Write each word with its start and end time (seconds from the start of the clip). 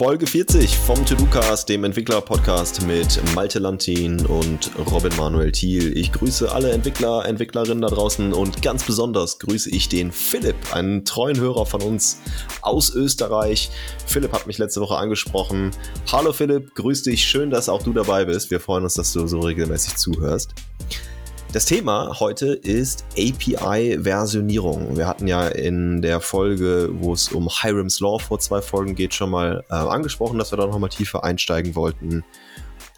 Folge 0.00 0.26
40 0.26 0.78
vom 0.78 1.04
To-Do-Cast, 1.04 1.68
dem 1.68 1.84
Entwickler-Podcast 1.84 2.86
mit 2.86 3.20
Malte 3.34 3.58
Lantin 3.58 4.24
und 4.24 4.70
Robin 4.90 5.14
Manuel 5.18 5.52
Thiel. 5.52 5.94
Ich 5.94 6.10
grüße 6.10 6.50
alle 6.50 6.70
Entwickler, 6.70 7.26
Entwicklerinnen 7.26 7.82
da 7.82 7.88
draußen 7.88 8.32
und 8.32 8.62
ganz 8.62 8.82
besonders 8.82 9.38
grüße 9.40 9.68
ich 9.68 9.90
den 9.90 10.10
Philipp, 10.10 10.56
einen 10.74 11.04
treuen 11.04 11.38
Hörer 11.38 11.66
von 11.66 11.82
uns 11.82 12.18
aus 12.62 12.94
Österreich. 12.94 13.70
Philipp 14.06 14.32
hat 14.32 14.46
mich 14.46 14.56
letzte 14.56 14.80
Woche 14.80 14.96
angesprochen. 14.96 15.70
Hallo 16.10 16.32
Philipp, 16.32 16.74
grüß 16.74 17.02
dich, 17.02 17.22
schön, 17.22 17.50
dass 17.50 17.68
auch 17.68 17.82
du 17.82 17.92
dabei 17.92 18.24
bist. 18.24 18.50
Wir 18.50 18.60
freuen 18.60 18.84
uns, 18.84 18.94
dass 18.94 19.12
du 19.12 19.26
so 19.26 19.40
regelmäßig 19.40 19.96
zuhörst. 19.96 20.54
Das 21.52 21.64
Thema 21.64 22.20
heute 22.20 22.52
ist 22.52 23.04
API-Versionierung. 23.18 24.96
Wir 24.96 25.08
hatten 25.08 25.26
ja 25.26 25.48
in 25.48 26.00
der 26.00 26.20
Folge, 26.20 26.90
wo 26.92 27.12
es 27.12 27.32
um 27.32 27.48
Hiram's 27.48 27.98
Law 27.98 28.20
vor 28.20 28.38
zwei 28.38 28.62
Folgen 28.62 28.94
geht, 28.94 29.14
schon 29.14 29.30
mal 29.30 29.64
äh, 29.68 29.74
angesprochen, 29.74 30.38
dass 30.38 30.52
wir 30.52 30.58
da 30.58 30.66
nochmal 30.66 30.90
tiefer 30.90 31.24
einsteigen 31.24 31.74
wollten. 31.74 32.22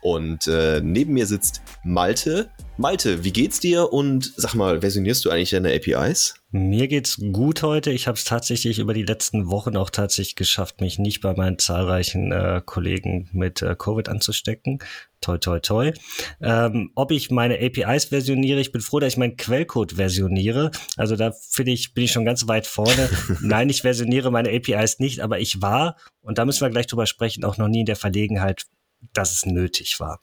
Und 0.02 0.48
äh, 0.48 0.82
neben 0.84 1.14
mir 1.14 1.26
sitzt 1.26 1.62
Malte. 1.82 2.50
Malte, 2.78 3.22
wie 3.22 3.32
geht's 3.32 3.60
dir 3.60 3.92
und 3.92 4.32
sag 4.36 4.54
mal, 4.54 4.80
versionierst 4.80 5.24
du 5.24 5.30
eigentlich 5.30 5.50
deine 5.50 5.74
APIs? 5.74 6.34
Mir 6.50 6.88
geht's 6.88 7.20
gut 7.32 7.62
heute. 7.62 7.90
Ich 7.90 8.06
habe 8.06 8.16
es 8.16 8.24
tatsächlich 8.24 8.78
über 8.78 8.94
die 8.94 9.02
letzten 9.02 9.50
Wochen 9.50 9.76
auch 9.76 9.90
tatsächlich 9.90 10.36
geschafft, 10.36 10.80
mich 10.80 10.98
nicht 10.98 11.20
bei 11.20 11.34
meinen 11.34 11.58
zahlreichen 11.58 12.32
äh, 12.32 12.62
Kollegen 12.64 13.28
mit 13.32 13.60
äh, 13.60 13.76
Covid 13.76 14.08
anzustecken. 14.08 14.78
Toi, 15.20 15.36
toi, 15.36 15.60
toi. 15.60 15.92
Ähm, 16.40 16.90
ob 16.94 17.10
ich 17.12 17.30
meine 17.30 17.58
APIs 17.60 18.06
versioniere, 18.06 18.60
ich 18.60 18.72
bin 18.72 18.80
froh, 18.80 19.00
dass 19.00 19.12
ich 19.12 19.18
meinen 19.18 19.36
Quellcode 19.36 19.92
versioniere. 19.92 20.70
Also 20.96 21.14
da 21.14 21.32
finde 21.50 21.72
ich, 21.72 21.92
bin 21.92 22.04
ich 22.04 22.12
schon 22.12 22.24
ganz 22.24 22.48
weit 22.48 22.66
vorne. 22.66 23.10
Nein, 23.42 23.68
ich 23.68 23.82
versioniere 23.82 24.30
meine 24.30 24.48
APIs 24.48 24.98
nicht, 24.98 25.20
aber 25.20 25.40
ich 25.40 25.60
war, 25.60 25.96
und 26.22 26.38
da 26.38 26.46
müssen 26.46 26.62
wir 26.62 26.70
gleich 26.70 26.86
drüber 26.86 27.06
sprechen, 27.06 27.44
auch 27.44 27.58
noch 27.58 27.68
nie 27.68 27.80
in 27.80 27.86
der 27.86 27.96
Verlegenheit, 27.96 28.64
dass 29.12 29.32
es 29.32 29.46
nötig 29.46 30.00
war. 30.00 30.20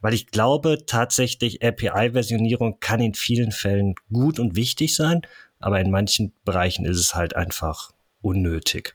Weil 0.00 0.14
ich 0.14 0.28
glaube 0.28 0.84
tatsächlich, 0.86 1.62
API-Versionierung 1.62 2.78
kann 2.80 3.00
in 3.00 3.14
vielen 3.14 3.52
Fällen 3.52 3.94
gut 4.12 4.38
und 4.38 4.56
wichtig 4.56 4.94
sein, 4.94 5.22
aber 5.58 5.80
in 5.80 5.90
manchen 5.90 6.32
Bereichen 6.44 6.84
ist 6.84 6.98
es 6.98 7.14
halt 7.14 7.36
einfach 7.36 7.92
unnötig. 8.20 8.94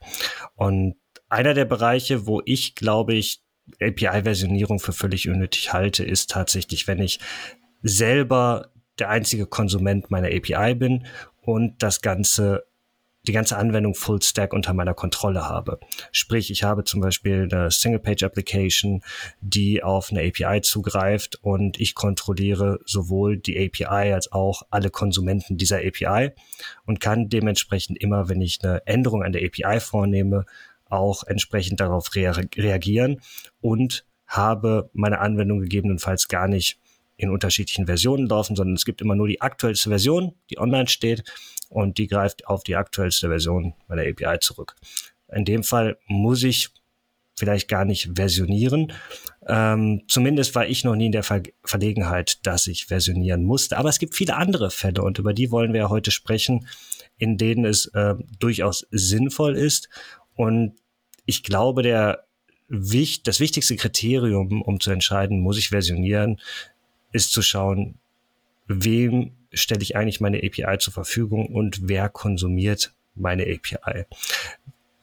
Und 0.55 0.95
einer 1.30 1.53
der 1.53 1.66
Bereiche, 1.66 2.25
wo 2.25 2.42
ich 2.45 2.75
glaube 2.75 3.14
ich 3.14 3.42
API-Versionierung 3.81 4.80
für 4.80 4.94
völlig 4.94 5.28
unnötig 5.30 5.73
halte, 5.73 6.03
ist 6.05 6.31
tatsächlich, 6.31 6.88
wenn 6.88 7.00
ich 7.00 7.20
selber 7.81 8.72
der 9.00 9.09
einzige 9.09 9.45
Konsument 9.45 10.09
meiner 10.09 10.28
API 10.28 10.75
bin 10.75 11.05
und 11.42 11.83
das 11.83 12.02
Ganze 12.02 12.66
die 13.28 13.33
ganze 13.33 13.58
Anwendung 13.58 13.94
Full 13.94 14.22
Stack 14.22 14.53
unter 14.53 14.73
meiner 14.73 14.94
Kontrolle 14.94 15.47
habe. 15.47 15.80
Sprich, 16.11 16.50
ich 16.50 16.64
habe 16.64 16.83
zum 16.83 17.02
Beispiel 17.02 17.47
eine 17.52 17.70
Single-Page-Application, 17.70 19.03
die 19.42 19.83
auf 19.83 20.11
eine 20.11 20.22
API 20.22 20.61
zugreift 20.61 21.38
und 21.42 21.80
ich 21.80 21.95
kontrolliere 21.95 22.80
sowohl 22.86 23.38
die 23.38 23.58
API 23.58 24.14
als 24.14 24.31
auch 24.31 24.64
alle 24.70 24.89
Konsumenten 24.89 25.58
dieser 25.58 25.78
API 25.78 26.31
und 26.86 27.00
kann 27.00 27.30
dementsprechend 27.30 28.02
immer, 28.02 28.30
wenn 28.30 28.42
ich 28.42 28.59
eine 28.64 28.86
Änderung 28.88 29.23
an 29.23 29.33
der 29.33 29.44
API 29.44 29.80
vornehme, 29.80 30.45
auch 30.86 31.23
entsprechend 31.23 31.81
darauf 31.81 32.16
rea 32.16 32.31
reagieren 32.31 33.22
und 33.59 34.05
habe 34.25 34.89
meine 34.94 35.20
Anwendung 35.20 35.59
gegebenenfalls 35.59 36.28
gar 36.28 36.48
nicht 36.48 36.80
in 37.17 37.30
unterschiedlichen 37.30 37.88
Versionen 37.88 38.28
laufen, 38.28 38.55
sondern 38.55 38.75
es 38.75 38.86
gibt 38.86 39.02
immer 39.02 39.16
nur 39.16 39.28
die 39.28 39.42
aktuellste 39.42 39.89
Version, 39.89 40.36
die 40.50 40.59
online 40.59 40.88
steht 40.88 41.23
und 41.70 41.98
die 41.98 42.08
greift 42.08 42.48
auf 42.48 42.64
die 42.64 42.76
aktuellste 42.76 43.28
Version 43.28 43.73
meiner 43.88 44.04
API 44.04 44.40
zurück. 44.40 44.76
In 45.32 45.46
dem 45.46 45.64
Fall 45.64 45.98
muss 46.08 46.44
ich 46.44 46.70
vielleicht 47.38 47.68
gar 47.68 47.86
nicht 47.86 48.10
versionieren. 48.16 48.92
Ähm, 49.48 50.02
zumindest 50.08 50.55
war 50.55 50.67
ich 50.67 50.83
noch 50.83 50.95
nie 50.95 51.08
in 51.08 51.11
der 51.11 51.23
Ver 51.23 51.44
Verlegenheit, 51.64 52.45
dass 52.45 52.67
ich 52.67 52.88
versionieren 52.88 53.44
musste. 53.44 53.78
Aber 53.78 53.89
es 53.89 54.00
gibt 54.00 54.16
viele 54.16 54.36
andere 54.36 54.72
Fälle 54.72 55.04
und 55.04 55.20
über 55.20 55.33
die 55.33 55.52
wollen 55.52 55.73
wir 55.73 55.89
heute 55.89 56.11
sprechen, 56.11 56.67
in 57.17 57.38
denen 57.38 57.66
es 57.66 57.86
äh, 57.88 58.16
durchaus 58.39 58.88
sinnvoll 58.92 59.55
ist. 59.55 59.89
Und 60.36 60.76
ich 61.26 61.44
glaube, 61.44 61.84
der 61.84 62.26
das 62.70 63.39
wichtigste 63.39 63.78
Kriterium, 63.78 64.61
um 64.61 64.80
zu 64.80 64.92
entscheiden, 64.92 65.39
muss 65.39 65.58
ich 65.58 65.70
versionieren, 65.70 66.42
ist 67.14 67.32
zu 67.32 67.42
schauen, 67.42 67.99
wem 68.67 69.32
stelle 69.54 69.82
ich 69.82 69.95
eigentlich 69.95 70.22
meine 70.22 70.38
API 70.38 70.78
zur 70.80 70.94
Verfügung 70.94 71.48
und 71.48 71.88
wer 71.88 72.10
konsumiert 72.10 72.94
meine 73.16 73.44
API. 73.44 74.05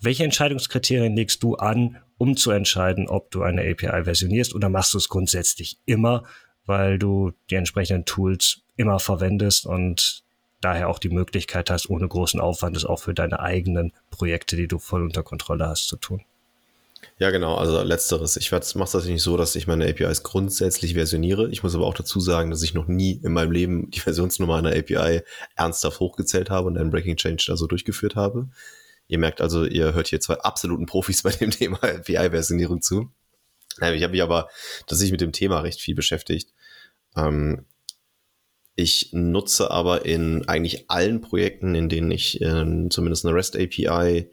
Welche 0.01 0.25
Entscheidungskriterien 0.25 1.17
legst 1.17 1.43
du 1.43 1.57
an, 1.57 1.97
um 2.19 2.37
zu 2.37 2.51
entscheiden, 2.51 3.09
ob 3.09 3.31
du 3.31 3.43
eine 3.43 3.63
API 3.63 4.05
versionierst 4.05 4.55
oder 4.55 4.69
machst 4.69 4.95
du 4.95 4.99
es 4.99 5.09
grundsätzlich 5.09 5.79
immer, 5.87 6.25
weil 6.67 6.99
du 6.99 7.33
die 7.51 7.57
entsprechenden 7.57 8.05
Tools 8.05 8.63
immer 8.77 8.99
verwendest 8.99 9.67
und 9.67 10.25
daher 10.61 10.89
auch 10.89 10.99
die 10.99 11.09
Möglichkeit 11.09 11.71
hast, 11.71 11.91
ohne 11.91 12.09
großen 12.09 12.41
Aufwand 12.41 12.77
es 12.77 12.85
auch 12.85 12.99
für 13.01 13.15
deine 13.15 13.41
eigenen 13.41 13.93
Projekte, 14.11 14.57
die 14.57 14.69
du 14.69 14.79
voll 14.79 15.03
unter 15.03 15.23
Kontrolle 15.23 15.67
hast, 15.67 15.89
zu 15.89 15.97
tun? 15.97 16.23
Ja, 17.19 17.31
genau, 17.31 17.57
also 17.57 17.83
letzteres. 17.83 18.37
Ich 18.37 18.51
mache 18.51 18.63
es 18.63 19.05
nicht 19.07 19.23
so, 19.23 19.37
dass 19.37 19.57
ich 19.57 19.67
meine 19.67 19.89
APIs 19.89 20.23
grundsätzlich 20.23 20.95
versioniere. 20.95 21.49
Ich 21.51 21.63
muss 21.63 21.75
aber 21.75 21.87
auch 21.87 21.95
dazu 21.95 22.21
sagen, 22.21 22.51
dass 22.51 22.63
ich 22.63 22.75
noch 22.75 22.87
nie 22.87 23.21
in 23.23 23.33
meinem 23.33 23.53
Leben 23.53 23.91
die 23.91 24.01
Versionsnummer 24.01 24.57
einer 24.57 24.77
API 24.77 25.23
ernsthaft 25.57 26.01
hochgezählt 26.01 26.51
habe 26.51 26.67
und 26.67 26.79
einen 26.79 26.91
Breaking 26.91 27.17
Change 27.17 27.45
da 27.47 27.57
so 27.57 27.67
durchgeführt 27.67 28.17
habe. 28.17 28.49
Ihr 29.07 29.19
merkt 29.19 29.41
also, 29.41 29.65
ihr 29.65 29.95
hört 29.95 30.09
hier 30.09 30.21
zwei 30.21 30.35
absoluten 30.35 30.87
Profis 30.87 31.23
bei 31.25 31.31
dem 31.31 31.51
Thema 31.51 31.83
API-Versionierung 31.83 32.83
zu. 32.83 33.11
Ich 33.77 33.83
habe 33.83 34.09
mich 34.09 34.23
aber 34.23 34.49
tatsächlich 34.87 35.13
mit 35.13 35.21
dem 35.21 35.33
Thema 35.33 35.61
recht 35.61 35.81
viel 35.81 35.95
beschäftigt. 35.95 36.53
Ähm, 37.17 37.67
ich 38.77 39.11
nutze 39.13 39.71
aber 39.71 40.05
in 40.05 40.49
eigentlich 40.49 40.91
allen 40.91 41.21
Projekten, 41.21 41.75
in 41.75 41.89
denen 41.89 42.11
ich 42.11 42.41
ähm, 42.41 42.91
zumindest 42.91 43.25
eine 43.25 43.35
REST 43.35 43.57
API 43.57 44.31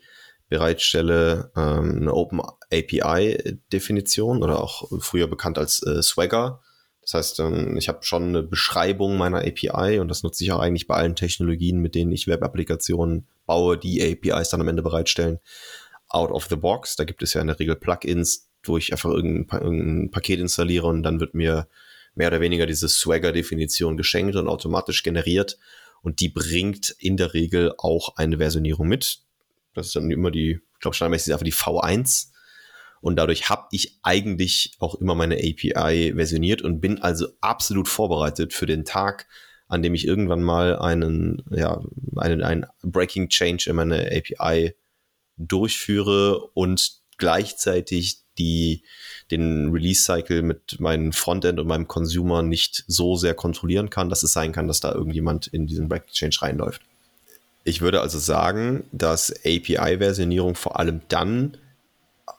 bereitstelle, 0.51 1.49
ähm, 1.55 2.01
eine 2.01 2.13
Open 2.13 2.41
API 2.71 3.57
Definition 3.71 4.43
oder 4.43 4.61
auch 4.61 4.91
früher 4.99 5.27
bekannt 5.27 5.57
als 5.57 5.81
äh, 5.81 6.03
Swagger. 6.03 6.61
Das 7.01 7.13
heißt, 7.13 7.39
ähm, 7.39 7.77
ich 7.77 7.87
habe 7.87 8.03
schon 8.03 8.23
eine 8.23 8.43
Beschreibung 8.43 9.17
meiner 9.17 9.39
API 9.39 9.99
und 9.99 10.09
das 10.09 10.23
nutze 10.23 10.43
ich 10.43 10.51
auch 10.51 10.59
eigentlich 10.59 10.87
bei 10.87 10.95
allen 10.95 11.15
Technologien, 11.15 11.79
mit 11.79 11.95
denen 11.95 12.11
ich 12.11 12.27
Web-Applikationen 12.27 13.27
baue, 13.45 13.77
die 13.77 14.03
APIs 14.03 14.49
dann 14.49 14.59
am 14.59 14.67
Ende 14.67 14.83
bereitstellen. 14.83 15.39
Out 16.09 16.31
of 16.31 16.47
the 16.49 16.57
box, 16.57 16.97
da 16.97 17.05
gibt 17.05 17.23
es 17.23 17.33
ja 17.33 17.39
in 17.39 17.47
der 17.47 17.57
Regel 17.57 17.77
Plugins, 17.77 18.49
wo 18.63 18.77
ich 18.77 18.91
einfach 18.91 19.09
irgendein, 19.09 19.61
irgendein 19.61 20.11
Paket 20.11 20.41
installiere 20.41 20.87
und 20.87 21.01
dann 21.03 21.21
wird 21.21 21.33
mir 21.33 21.69
mehr 22.13 22.27
oder 22.27 22.41
weniger 22.41 22.65
diese 22.65 22.89
Swagger-Definition 22.89 23.95
geschenkt 23.95 24.35
und 24.35 24.49
automatisch 24.49 25.01
generiert. 25.01 25.57
Und 26.01 26.19
die 26.19 26.27
bringt 26.27 26.93
in 26.99 27.15
der 27.15 27.33
Regel 27.33 27.73
auch 27.77 28.17
eine 28.17 28.37
Versionierung 28.37 28.89
mit. 28.89 29.21
Das 29.73 29.87
ist 29.87 29.95
dann 29.95 30.11
immer 30.11 30.31
die, 30.31 30.59
ich 30.73 30.79
glaube, 30.79 30.95
standardmäßig 30.95 31.27
ist 31.27 31.33
einfach 31.33 31.45
die 31.45 31.53
V1. 31.53 32.27
Und 33.01 33.15
dadurch 33.15 33.49
habe 33.49 33.67
ich 33.71 33.99
eigentlich 34.03 34.75
auch 34.79 34.95
immer 34.95 35.15
meine 35.15 35.35
API 35.35 36.13
versioniert 36.15 36.61
und 36.61 36.81
bin 36.81 37.01
also 37.01 37.27
absolut 37.41 37.87
vorbereitet 37.87 38.53
für 38.53 38.67
den 38.67 38.85
Tag, 38.85 39.27
an 39.67 39.81
dem 39.81 39.95
ich 39.95 40.05
irgendwann 40.05 40.43
mal 40.43 40.77
einen, 40.77 41.43
ja, 41.49 41.81
einen, 42.17 42.43
einen 42.43 42.65
Breaking 42.83 43.29
Change 43.29 43.69
in 43.69 43.75
meine 43.75 44.05
API 44.11 44.75
durchführe 45.37 46.39
und 46.53 47.01
gleichzeitig 47.17 48.21
die, 48.37 48.83
den 49.31 49.69
Release-Cycle 49.69 50.41
mit 50.41 50.79
meinem 50.79 51.11
Frontend 51.11 51.59
und 51.59 51.67
meinem 51.67 51.87
Consumer 51.87 52.43
nicht 52.43 52.83
so 52.87 53.15
sehr 53.15 53.33
kontrollieren 53.33 53.89
kann, 53.89 54.09
dass 54.09 54.23
es 54.23 54.33
sein 54.33 54.51
kann, 54.51 54.67
dass 54.67 54.79
da 54.79 54.91
irgendjemand 54.91 55.47
in 55.47 55.67
diesen 55.67 55.87
Breaking 55.87 56.11
Change 56.11 56.41
reinläuft. 56.41 56.81
Ich 57.63 57.81
würde 57.81 58.01
also 58.01 58.17
sagen, 58.17 58.85
dass 58.91 59.31
API-Versionierung 59.31 60.55
vor 60.55 60.79
allem 60.79 61.01
dann 61.09 61.57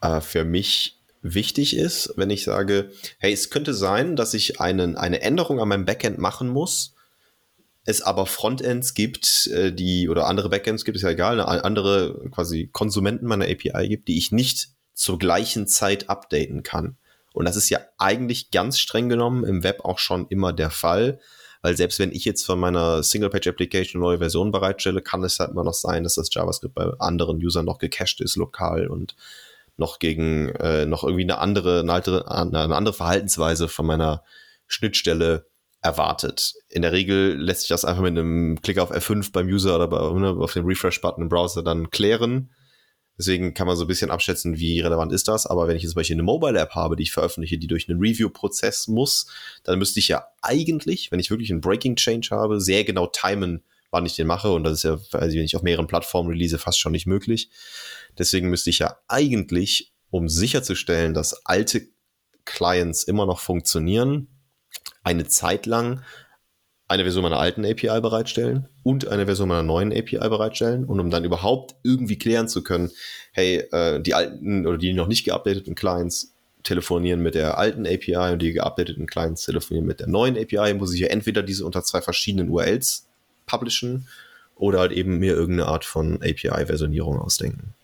äh, 0.01 0.21
für 0.21 0.45
mich 0.45 0.99
wichtig 1.23 1.77
ist, 1.77 2.13
wenn 2.17 2.31
ich 2.31 2.45
sage, 2.45 2.91
hey, 3.19 3.33
es 3.33 3.51
könnte 3.51 3.75
sein, 3.75 4.17
dass 4.17 4.35
ich 4.35 4.61
einen, 4.61 4.97
eine 4.97 5.23
Änderung 5.23 5.61
an 5.61 5.69
meinem 5.69 5.85
Backend 5.85 6.19
machen 6.19 6.49
muss, 6.49 6.95
es 7.85 8.03
aber 8.03 8.27
Frontends 8.27 8.95
gibt, 8.95 9.47
äh, 9.49 9.73
die 9.73 10.09
oder 10.09 10.27
andere 10.27 10.49
Backends 10.49 10.85
gibt, 10.85 10.97
ist 10.97 11.03
ja 11.03 11.11
egal, 11.11 11.41
andere 11.41 12.29
quasi 12.31 12.69
Konsumenten 12.73 13.27
meiner 13.27 13.47
API 13.47 13.89
gibt, 13.89 14.09
die 14.09 14.19
ich 14.19 14.33
nicht 14.33 14.69
zur 14.95 15.19
gleichen 15.19 15.67
Zeit 15.67 16.11
updaten 16.11 16.63
kann. 16.63 16.97
Und 17.33 17.47
das 17.47 17.57
ist 17.57 17.71
ja 17.71 17.81
eigentlich 17.99 18.51
ganz 18.51 18.79
streng 18.79 19.09
genommen 19.09 19.45
im 19.45 19.63
Web 19.63 19.85
auch 19.85 19.99
schon 19.99 20.27
immer 20.29 20.53
der 20.53 20.71
Fall. 20.71 21.19
Weil 21.63 21.77
selbst 21.77 21.99
wenn 22.01 22.13
ich 22.13 22.25
jetzt 22.25 22.45
von 22.45 22.59
meiner 22.59 23.03
Single-Page-Application 23.03 24.01
eine 24.03 24.09
neue 24.09 24.19
Version 24.19 24.51
bereitstelle, 24.51 25.01
kann 25.01 25.23
es 25.23 25.39
halt 25.39 25.51
immer 25.51 25.65
noch 25.65 25.75
sein, 25.75 26.03
dass 26.03 26.17
das 26.17 26.29
JavaScript 26.33 26.75
bei 26.75 26.85
anderen 26.99 27.39
Usern 27.39 27.65
noch 27.65 27.79
gecached 27.79 28.21
ist, 28.21 28.37
lokal 28.37 28.89
und 28.89 29.15
noch 29.77 30.01
gegen 30.01 30.49
äh, 30.57 30.87
noch 30.87 31.05
irgendwie 31.05 31.23
eine 31.23 31.39
andere, 31.39 31.81
eine, 31.81 31.93
alte, 31.93 32.31
eine 32.31 32.75
andere 32.75 32.95
Verhaltensweise 32.95 33.69
von 33.69 33.87
meiner 33.87 34.23
Schnittstelle 34.67 35.47
erwartet. 35.83 36.55
In 36.69 36.83
der 36.83 36.93
Regel 36.93 37.37
lässt 37.37 37.63
sich 37.63 37.69
das 37.69 37.85
einfach 37.85 38.03
mit 38.03 38.11
einem 38.11 38.61
Klick 38.61 38.79
auf 38.79 38.93
F5 38.93 39.33
beim 39.33 39.47
User 39.47 39.75
oder 39.77 39.89
bei, 39.89 39.99
ne, 40.19 40.31
auf 40.31 40.53
dem 40.53 40.67
Refresh-Button 40.67 41.23
im 41.23 41.29
Browser 41.29 41.63
dann 41.63 41.91
klären. 41.91 42.51
Deswegen 43.23 43.55
kann 43.55 43.69
man 43.69 43.77
so 43.77 43.85
ein 43.85 43.87
bisschen 43.87 44.11
abschätzen, 44.11 44.59
wie 44.59 44.81
relevant 44.81 45.13
ist 45.13 45.29
das. 45.29 45.47
Aber 45.47 45.69
wenn 45.69 45.77
ich 45.77 45.85
jetzt 45.85 45.93
zum 45.93 46.01
Beispiel 46.01 46.17
eine 46.17 46.25
Mobile-App 46.25 46.75
habe, 46.75 46.97
die 46.97 47.05
ich 47.05 47.13
veröffentliche, 47.13 47.57
die 47.57 47.69
durch 47.69 47.89
einen 47.89 48.01
Review-Prozess 48.01 48.89
muss, 48.89 49.29
dann 49.63 49.79
müsste 49.79 50.01
ich 50.01 50.09
ja 50.09 50.27
eigentlich, 50.41 51.13
wenn 51.13 51.21
ich 51.21 51.31
wirklich 51.31 51.53
einen 51.53 51.61
Breaking 51.61 51.95
Change 51.95 52.31
habe, 52.33 52.61
sehr 52.61 52.83
genau 52.83 53.07
timen, 53.07 53.63
wann 53.93 54.05
ich 54.07 54.17
den 54.17 54.27
mache. 54.27 54.51
Und 54.51 54.65
das 54.65 54.73
ist 54.73 54.83
ja, 54.83 54.99
also 55.13 55.37
wenn 55.37 55.45
ich 55.45 55.55
auf 55.55 55.63
mehreren 55.63 55.87
Plattformen 55.87 56.31
release, 56.31 56.59
fast 56.59 56.81
schon 56.81 56.91
nicht 56.91 57.07
möglich. 57.07 57.49
Deswegen 58.19 58.51
müsste 58.51 58.71
ich 58.71 58.81
ja 58.81 58.99
eigentlich, 59.07 59.93
um 60.11 60.29
sicherzustellen, 60.29 61.15
dass 61.15 61.47
alte 61.47 61.87
Clients 62.45 63.05
immer 63.05 63.25
noch 63.25 63.39
funktionieren, 63.39 64.27
eine 65.05 65.29
Zeit 65.29 65.67
lang 65.67 66.03
eine 66.93 67.05
Version 67.05 67.23
meiner 67.23 67.41
alten 67.41 67.65
API 67.65 68.01
bereitstellen 68.03 68.69
und 68.83 69.09
eine 69.09 69.25
Version 69.25 69.49
meiner 69.49 69.63
neuen 69.63 69.93
API 69.93 70.19
bereitstellen. 70.19 70.85
Und 70.85 71.01
um 71.01 71.09
dann 71.09 71.25
überhaupt 71.25 71.75
irgendwie 71.83 72.19
klären 72.19 72.49
zu 72.49 72.63
können, 72.63 72.91
hey, 73.33 73.65
äh, 73.73 73.99
die 74.01 74.13
alten 74.13 74.67
oder 74.67 74.77
die 74.77 74.93
noch 74.93 75.09
nicht 75.09 75.25
geupdateten 75.25 75.75
Clients 75.75 76.35
telefonieren 76.63 77.23
mit 77.23 77.35
der 77.35 77.57
alten 77.57 77.87
API 77.87 78.33
und 78.33 78.43
die 78.43 78.53
geupdateten 78.53 79.07
Clients 79.07 79.47
telefonieren 79.47 79.87
mit 79.87 80.01
der 80.01 80.07
neuen 80.07 80.37
API, 80.37 80.75
muss 80.75 80.93
ich 80.93 81.01
ja 81.01 81.09
entweder 81.09 81.43
diese 81.43 81.65
unter 81.65 81.83
zwei 81.83 82.03
verschiedenen 82.03 82.51
URLs 82.51 83.09
publishen 83.47 84.07
oder 84.55 84.81
halt 84.81 84.93
eben 84.93 85.19
mir 85.19 85.33
irgendeine 85.33 85.69
Art 85.69 85.87
von 85.87 86.17
API-Versionierung 86.17 87.19
ausdenken. 87.19 87.75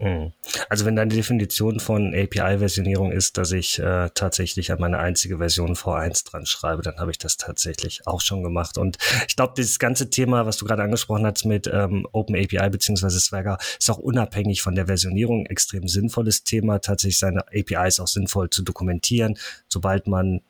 Mhm. 0.00 0.32
Also 0.68 0.84
wenn 0.84 0.96
deine 0.96 1.14
Definition 1.14 1.80
von 1.80 2.14
API-Versionierung 2.14 3.12
ist, 3.12 3.38
dass 3.38 3.52
ich 3.52 3.78
äh, 3.78 4.10
tatsächlich 4.14 4.72
an 4.72 4.80
meine 4.80 4.98
einzige 4.98 5.38
Version 5.38 5.74
V1 5.74 6.28
dran 6.28 6.46
schreibe, 6.46 6.82
dann 6.82 6.98
habe 6.98 7.10
ich 7.10 7.18
das 7.18 7.36
tatsächlich 7.36 8.06
auch 8.06 8.20
schon 8.20 8.42
gemacht. 8.42 8.78
Und 8.78 8.98
ich 9.28 9.36
glaube, 9.36 9.54
dieses 9.56 9.78
ganze 9.78 10.10
Thema, 10.10 10.46
was 10.46 10.56
du 10.58 10.66
gerade 10.66 10.82
angesprochen 10.82 11.26
hast 11.26 11.44
mit 11.44 11.68
ähm, 11.72 12.06
Open 12.12 12.36
API 12.36 12.70
bzw. 12.70 13.10
Swagger, 13.10 13.58
ist 13.78 13.90
auch 13.90 13.98
unabhängig 13.98 14.62
von 14.62 14.74
der 14.74 14.86
Versionierung 14.86 15.46
extrem 15.46 15.88
sinnvolles 15.88 16.44
Thema, 16.44 16.80
tatsächlich 16.80 17.18
seine 17.18 17.44
APIs 17.48 18.00
auch 18.00 18.08
sinnvoll 18.08 18.50
zu 18.50 18.62
dokumentieren, 18.62 19.38
sobald 19.68 20.06
man 20.06 20.40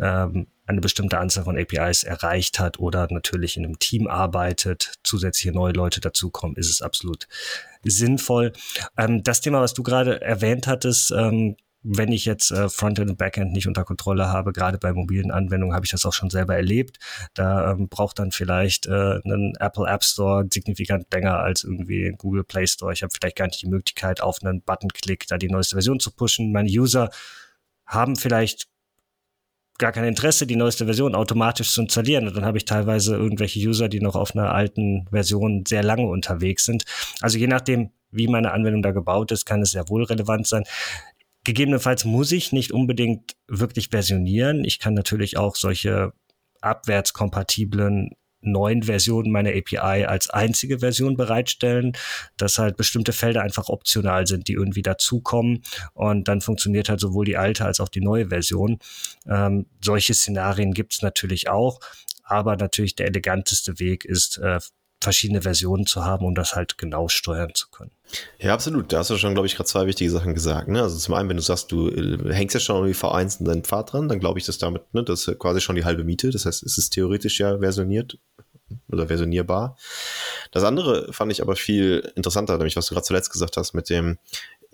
ähm, 0.00 0.46
eine 0.68 0.80
bestimmte 0.80 1.18
Anzahl 1.18 1.44
von 1.44 1.58
APIs 1.58 2.04
erreicht 2.04 2.60
hat 2.60 2.78
oder 2.78 3.08
natürlich 3.10 3.56
in 3.56 3.64
einem 3.64 3.78
Team 3.78 4.06
arbeitet, 4.06 4.94
zusätzliche 5.02 5.52
neue 5.52 5.72
Leute 5.72 6.00
dazukommen, 6.00 6.56
ist 6.56 6.70
es 6.70 6.82
absolut 6.82 7.26
sinnvoll. 7.82 8.52
Ähm, 8.96 9.22
das 9.22 9.40
Thema, 9.40 9.60
was 9.60 9.74
du 9.74 9.82
gerade 9.82 10.20
erwähnt 10.20 10.66
hattest, 10.66 11.10
ähm, 11.10 11.56
wenn 11.82 12.12
ich 12.12 12.24
jetzt 12.24 12.50
äh, 12.50 12.68
Frontend 12.68 13.08
und 13.08 13.16
Backend 13.16 13.52
nicht 13.52 13.66
unter 13.66 13.84
Kontrolle 13.84 14.28
habe, 14.28 14.52
gerade 14.52 14.78
bei 14.78 14.92
mobilen 14.92 15.30
Anwendungen 15.30 15.74
habe 15.74 15.86
ich 15.86 15.92
das 15.92 16.04
auch 16.04 16.12
schon 16.12 16.28
selber 16.28 16.54
erlebt. 16.56 16.98
Da 17.34 17.70
ähm, 17.70 17.88
braucht 17.88 18.18
dann 18.18 18.32
vielleicht 18.32 18.86
äh, 18.86 19.20
ein 19.24 19.54
Apple 19.58 19.86
App 19.86 20.04
Store 20.04 20.44
signifikant 20.52 21.06
länger 21.14 21.38
als 21.38 21.64
irgendwie 21.64 22.12
Google 22.18 22.44
Play 22.44 22.66
Store. 22.66 22.92
Ich 22.92 23.02
habe 23.02 23.12
vielleicht 23.14 23.36
gar 23.36 23.46
nicht 23.46 23.62
die 23.62 23.68
Möglichkeit, 23.68 24.20
auf 24.20 24.38
einen 24.42 24.60
Button-Klick 24.62 25.26
da 25.28 25.38
die 25.38 25.48
neueste 25.48 25.76
Version 25.76 26.00
zu 26.00 26.10
pushen. 26.10 26.52
Meine 26.52 26.68
User 26.68 27.10
haben 27.86 28.16
vielleicht 28.16 28.68
gar 29.78 29.92
kein 29.92 30.04
Interesse, 30.04 30.46
die 30.46 30.56
neueste 30.56 30.84
Version 30.84 31.14
automatisch 31.14 31.70
zu 31.70 31.82
installieren. 31.82 32.26
Und 32.26 32.36
dann 32.36 32.44
habe 32.44 32.58
ich 32.58 32.64
teilweise 32.64 33.16
irgendwelche 33.16 33.60
User, 33.60 33.88
die 33.88 34.00
noch 34.00 34.16
auf 34.16 34.34
einer 34.34 34.52
alten 34.52 35.06
Version 35.10 35.64
sehr 35.66 35.82
lange 35.82 36.06
unterwegs 36.06 36.64
sind. 36.64 36.84
Also 37.20 37.38
je 37.38 37.46
nachdem, 37.46 37.90
wie 38.10 38.26
meine 38.26 38.52
Anwendung 38.52 38.82
da 38.82 38.90
gebaut 38.90 39.30
ist, 39.30 39.46
kann 39.46 39.62
es 39.62 39.70
sehr 39.70 39.88
wohl 39.88 40.02
relevant 40.02 40.46
sein. 40.46 40.64
Gegebenenfalls 41.44 42.04
muss 42.04 42.32
ich 42.32 42.52
nicht 42.52 42.72
unbedingt 42.72 43.36
wirklich 43.46 43.88
versionieren. 43.88 44.64
Ich 44.64 44.80
kann 44.80 44.94
natürlich 44.94 45.38
auch 45.38 45.54
solche 45.54 46.12
abwärtskompatiblen 46.60 48.10
neuen 48.40 48.84
Versionen 48.84 49.30
meiner 49.30 49.50
API 49.50 50.04
als 50.06 50.30
einzige 50.30 50.80
Version 50.80 51.16
bereitstellen, 51.16 51.92
dass 52.36 52.58
halt 52.58 52.76
bestimmte 52.76 53.12
Felder 53.12 53.42
einfach 53.42 53.68
optional 53.68 54.26
sind, 54.26 54.48
die 54.48 54.52
irgendwie 54.52 54.82
dazukommen 54.82 55.62
und 55.94 56.28
dann 56.28 56.40
funktioniert 56.40 56.88
halt 56.88 57.00
sowohl 57.00 57.24
die 57.24 57.36
alte 57.36 57.64
als 57.64 57.80
auch 57.80 57.88
die 57.88 58.00
neue 58.00 58.28
Version. 58.28 58.78
Ähm, 59.26 59.66
solche 59.82 60.14
Szenarien 60.14 60.72
gibt 60.72 60.94
es 60.94 61.02
natürlich 61.02 61.48
auch, 61.48 61.80
aber 62.24 62.56
natürlich 62.56 62.94
der 62.94 63.06
eleganteste 63.06 63.78
Weg 63.78 64.04
ist, 64.04 64.38
äh, 64.38 64.60
verschiedene 65.00 65.42
Versionen 65.42 65.86
zu 65.86 66.04
haben, 66.04 66.24
um 66.26 66.34
das 66.34 66.54
halt 66.54 66.76
genau 66.78 67.08
steuern 67.08 67.54
zu 67.54 67.68
können. 67.70 67.90
Ja, 68.38 68.54
absolut. 68.54 68.92
Da 68.92 68.98
hast 68.98 69.10
du 69.10 69.16
schon, 69.16 69.34
glaube 69.34 69.46
ich, 69.46 69.54
gerade 69.54 69.68
zwei 69.68 69.86
wichtige 69.86 70.10
Sachen 70.10 70.34
gesagt. 70.34 70.68
Ne? 70.68 70.82
Also 70.82 70.98
zum 70.98 71.14
einen, 71.14 71.28
wenn 71.28 71.36
du 71.36 71.42
sagst, 71.42 71.70
du 71.70 71.88
äh, 71.88 72.32
hängst 72.32 72.54
ja 72.54 72.60
schon 72.60 72.76
irgendwie 72.76 72.98
V1 72.98 73.40
in 73.40 73.46
deinen 73.46 73.64
Pfad 73.64 73.92
dran, 73.92 74.08
dann 74.08 74.18
glaube 74.18 74.38
ich, 74.38 74.46
dass 74.46 74.58
damit, 74.58 74.82
ne, 74.94 75.04
das 75.04 75.26
ist 75.26 75.38
quasi 75.38 75.60
schon 75.60 75.76
die 75.76 75.84
halbe 75.84 76.04
Miete. 76.04 76.30
Das 76.30 76.46
heißt, 76.46 76.62
es 76.62 76.78
ist 76.78 76.90
theoretisch 76.90 77.38
ja 77.38 77.58
versioniert 77.58 78.18
oder 78.90 79.08
versionierbar. 79.08 79.76
Das 80.50 80.64
andere 80.64 81.12
fand 81.12 81.32
ich 81.32 81.42
aber 81.42 81.56
viel 81.56 82.12
interessanter, 82.16 82.56
nämlich 82.56 82.76
was 82.76 82.86
du 82.86 82.94
gerade 82.94 83.06
zuletzt 83.06 83.30
gesagt 83.30 83.56
hast 83.56 83.74
mit 83.74 83.88
dem, 83.90 84.18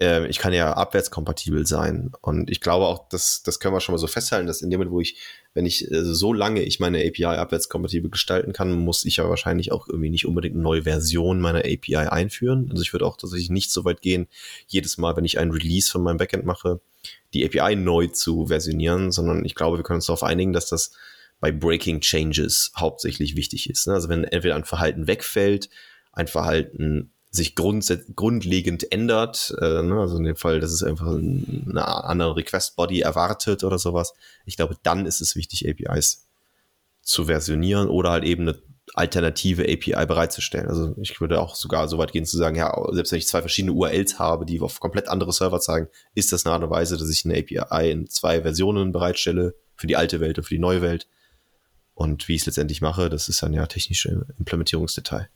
äh, 0.01 0.27
ich 0.27 0.39
kann 0.39 0.53
ja 0.53 0.73
abwärtskompatibel 0.73 1.67
sein. 1.67 2.13
Und 2.21 2.51
ich 2.51 2.61
glaube 2.61 2.87
auch, 2.87 3.09
dass 3.09 3.43
das 3.43 3.61
können 3.61 3.75
wir 3.75 3.81
schon 3.81 3.95
mal 3.95 3.99
so 3.99 4.07
festhalten, 4.07 4.47
dass 4.47 4.63
in 4.63 4.71
dem 4.71 4.79
Moment, 4.79 4.93
wo 4.93 5.01
ich, 5.01 5.19
wenn 5.55 5.67
ich 5.67 5.91
äh, 5.91 6.05
so 6.05 6.33
lange 6.33 6.63
ich 6.63 6.81
meine 6.81 6.99
API 6.99 7.25
abwärtskompatibel 7.25 8.11
gestalten 8.11 8.53
kann, 8.53 8.73
muss 8.73 9.05
ich 9.05 9.17
ja 9.17 9.29
wahrscheinlich 9.29 9.73
auch 9.73 9.89
irgendwie 9.89 10.11
nicht 10.11 10.27
unbedingt 10.27 10.55
eine 10.55 10.63
neue 10.63 10.83
Version 10.83 11.41
meiner 11.41 11.61
API 11.61 11.97
einführen. 11.97 12.69
Also 12.71 12.83
ich 12.83 12.93
würde 12.93 13.07
auch 13.07 13.17
tatsächlich 13.17 13.51
nicht 13.51 13.71
so 13.71 13.85
weit 13.85 14.01
gehen, 14.01 14.27
jedes 14.67 14.99
Mal, 14.99 15.17
wenn 15.17 15.25
ich 15.25 15.39
ein 15.39 15.51
Release 15.51 15.91
von 15.91 16.03
meinem 16.03 16.19
Backend 16.19 16.45
mache, 16.45 16.81
die 17.33 17.45
API 17.45 17.77
neu 17.77 18.09
zu 18.09 18.47
versionieren, 18.47 19.13
sondern 19.13 19.45
ich 19.45 19.55
glaube, 19.55 19.79
wir 19.79 19.85
können 19.85 19.97
uns 19.97 20.07
darauf 20.07 20.23
einigen, 20.23 20.53
dass 20.53 20.69
das 20.69 20.93
bei 21.41 21.53
Breaking 21.53 22.01
Changes 22.01 22.73
hauptsächlich 22.77 23.37
wichtig 23.37 23.69
ist. 23.69 23.87
Ne? 23.87 23.95
Also 23.95 24.09
wenn 24.09 24.25
entweder 24.25 24.55
ein 24.55 24.65
Verhalten 24.65 25.07
wegfällt, 25.07 25.69
ein 26.13 26.27
Verhalten 26.27 27.11
sich 27.35 27.57
grundlegend 27.57 28.93
ändert, 28.93 29.53
äh, 29.61 29.83
ne? 29.83 29.99
also 29.99 30.19
in 30.19 30.23
dem 30.23 30.37
Fall, 30.37 30.61
dass 30.61 30.71
es 30.71 30.85
einfach 30.85 31.09
eine 31.09 32.05
andere 32.05 32.37
Request 32.37 32.77
Body 32.77 33.01
erwartet 33.01 33.65
oder 33.65 33.81
sowas. 33.81 34.15
Ich 34.47 34.57
glaube, 34.57 34.77
dann 34.85 35.05
ist 35.05 35.21
es 35.21 35.35
wichtig, 35.35 35.69
APIs 35.69 36.29
zu 37.03 37.25
versionieren 37.25 37.89
oder 37.89 38.13
halt 38.13 38.23
eben 38.23 38.43
eine 38.43 38.63
alternative 38.95 39.65
API 39.65 40.07
bereitzustellen. 40.07 40.69
Also 40.69 40.95
ich 41.01 41.21
würde 41.21 41.41
auch 41.41 41.57
sogar 41.57 41.89
so 41.89 41.99
weit 41.99 42.13
gehen 42.13 42.25
zu 42.25 42.37
sagen, 42.37 42.55
ja, 42.55 42.73
selbst 42.93 43.11
wenn 43.11 43.19
ich 43.19 43.27
zwei 43.27 43.41
verschiedene 43.41 43.73
URLs 43.73 44.21
habe, 44.21 44.47
die 44.47 44.61
auf 44.61 44.79
komplett 44.79 45.09
andere 45.09 45.33
Server 45.33 45.59
zeigen, 45.59 45.89
ist 46.15 46.33
das 46.33 46.47
eine 46.47 46.55
Art 46.55 46.63
und 46.63 46.71
Weise, 46.71 46.97
dass 46.97 47.11
ich 47.11 47.25
eine 47.25 47.37
API 47.37 47.91
in 47.91 48.09
zwei 48.09 48.43
Versionen 48.43 48.93
bereitstelle, 48.93 49.57
für 49.75 49.89
die 49.89 49.97
alte 49.97 50.21
Welt 50.21 50.39
und 50.39 50.45
für 50.45 50.55
die 50.55 50.61
neue 50.61 50.83
Welt. 50.83 51.09
Und 51.95 52.29
wie 52.29 52.37
ich 52.37 52.43
es 52.43 52.47
letztendlich 52.47 52.81
mache, 52.81 53.11
das 53.11 53.29
ist 53.29 53.43
dann 53.43 53.53
ja 53.53 53.67
technische 53.67 54.25
Implementierungsdetail. 54.39 55.29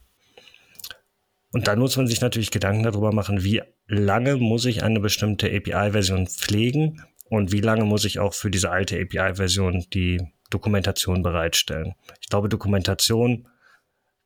Und 1.52 1.66
dann 1.66 1.78
muss 1.78 1.96
man 1.96 2.06
sich 2.06 2.20
natürlich 2.20 2.50
Gedanken 2.50 2.82
darüber 2.82 3.12
machen, 3.12 3.42
wie 3.42 3.62
lange 3.86 4.36
muss 4.36 4.66
ich 4.66 4.82
eine 4.82 5.00
bestimmte 5.00 5.46
API-Version 5.46 6.26
pflegen 6.26 7.02
und 7.30 7.52
wie 7.52 7.60
lange 7.60 7.84
muss 7.84 8.04
ich 8.04 8.18
auch 8.18 8.34
für 8.34 8.50
diese 8.50 8.70
alte 8.70 9.00
API-Version 9.00 9.86
die 9.92 10.20
Dokumentation 10.50 11.22
bereitstellen. 11.22 11.94
Ich 12.20 12.28
glaube, 12.28 12.48
Dokumentation 12.48 13.48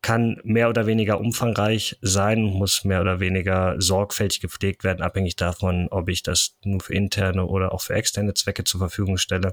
kann 0.03 0.41
mehr 0.43 0.69
oder 0.69 0.87
weniger 0.87 1.21
umfangreich 1.21 1.97
sein, 2.03 2.43
muss 2.43 2.85
mehr 2.85 3.01
oder 3.01 3.21
weniger 3.21 3.81
sorgfältig 3.81 4.41
gepflegt 4.41 4.83
werden, 4.83 5.01
abhängig 5.01 5.37
davon, 5.37 5.87
ob 5.91 6.09
ich 6.09 6.25
das 6.25 6.57
nur 6.65 6.81
für 6.81 6.95
interne 6.95 7.47
oder 7.47 7.73
auch 7.73 7.83
für 7.83 7.95
externe 7.95 8.35
Zwecke 8.35 8.65
zur 8.65 8.81
Verfügung 8.81 9.17
stelle. 9.17 9.53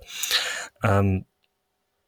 Ähm, 0.84 1.26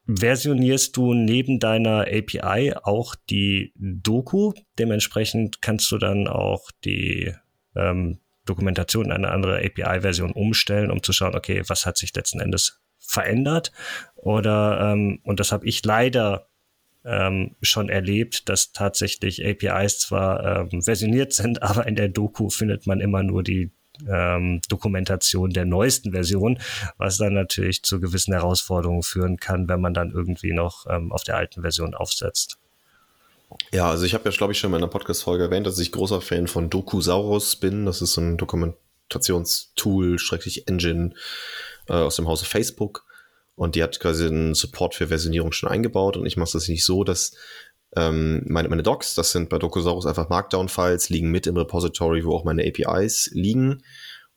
versionierst 0.06 0.96
du 0.96 1.14
neben 1.14 1.58
deiner 1.58 2.06
API 2.08 2.74
auch 2.82 3.14
die 3.14 3.72
Doku. 3.76 4.52
Dementsprechend 4.78 5.62
kannst 5.62 5.90
du 5.92 5.98
dann 5.98 6.28
auch 6.28 6.70
die 6.84 7.32
ähm, 7.76 8.18
Dokumentation 8.44 9.06
in 9.06 9.12
eine 9.12 9.30
andere 9.30 9.58
API-Version 9.58 10.32
umstellen, 10.32 10.90
um 10.90 11.02
zu 11.02 11.12
schauen, 11.12 11.34
okay, 11.34 11.62
was 11.68 11.86
hat 11.86 11.96
sich 11.96 12.14
letzten 12.14 12.40
Endes 12.40 12.80
verändert? 12.98 13.72
Oder, 14.16 14.92
ähm, 14.92 15.20
und 15.24 15.38
das 15.40 15.52
habe 15.52 15.66
ich 15.66 15.84
leider 15.84 16.48
ähm, 17.04 17.56
schon 17.62 17.88
erlebt, 17.88 18.48
dass 18.48 18.72
tatsächlich 18.72 19.44
APIs 19.44 20.00
zwar 20.00 20.70
ähm, 20.72 20.82
versioniert 20.82 21.32
sind, 21.32 21.62
aber 21.62 21.86
in 21.86 21.96
der 21.96 22.08
Doku 22.08 22.48
findet 22.50 22.86
man 22.86 23.00
immer 23.00 23.22
nur 23.22 23.42
die 23.42 23.72
ähm, 24.08 24.60
Dokumentation 24.68 25.50
der 25.50 25.64
neuesten 25.64 26.12
Version, 26.12 26.58
was 26.98 27.18
dann 27.18 27.34
natürlich 27.34 27.82
zu 27.82 28.00
gewissen 28.00 28.32
Herausforderungen 28.32 29.02
führen 29.02 29.36
kann, 29.38 29.68
wenn 29.68 29.80
man 29.80 29.94
dann 29.94 30.10
irgendwie 30.10 30.52
noch 30.52 30.86
ähm, 30.88 31.12
auf 31.12 31.24
der 31.24 31.36
alten 31.36 31.62
Version 31.62 31.94
aufsetzt. 31.94 32.58
Ja, 33.72 33.90
also 33.90 34.04
ich 34.04 34.14
habe 34.14 34.28
ja, 34.28 34.36
glaube 34.36 34.52
ich, 34.52 34.58
schon 34.58 34.68
in 34.68 34.72
meiner 34.72 34.88
Podcast-Folge 34.88 35.44
erwähnt, 35.44 35.66
dass 35.66 35.78
ich 35.78 35.92
großer 35.92 36.20
Fan 36.20 36.46
von 36.46 36.70
Dokusaurus 36.70 37.56
bin. 37.56 37.86
Das 37.86 38.02
ist 38.02 38.16
ein 38.16 38.36
Dokumentationstool, 38.36 40.18
schrecklich 40.18 40.68
Engine 40.68 41.14
äh, 41.88 41.94
aus 41.94 42.16
dem 42.16 42.28
Hause 42.28 42.46
Facebook. 42.46 43.04
Und 43.54 43.74
die 43.74 43.82
hat 43.82 44.00
quasi 44.00 44.26
einen 44.26 44.54
Support 44.54 44.94
für 44.94 45.08
Versionierung 45.08 45.52
schon 45.52 45.68
eingebaut. 45.68 46.16
Und 46.16 46.26
ich 46.26 46.36
mache 46.36 46.52
das 46.52 46.68
nicht 46.68 46.84
so, 46.84 47.04
dass 47.04 47.36
ähm, 47.96 48.42
meine, 48.46 48.68
meine 48.68 48.82
Docs, 48.82 49.14
das 49.14 49.32
sind 49.32 49.48
bei 49.48 49.58
Docosaurus 49.58 50.06
einfach 50.06 50.28
Markdown-Files, 50.28 51.10
liegen 51.10 51.30
mit 51.30 51.46
im 51.46 51.56
Repository, 51.56 52.24
wo 52.24 52.34
auch 52.34 52.44
meine 52.44 52.64
APIs 52.66 53.30
liegen. 53.32 53.82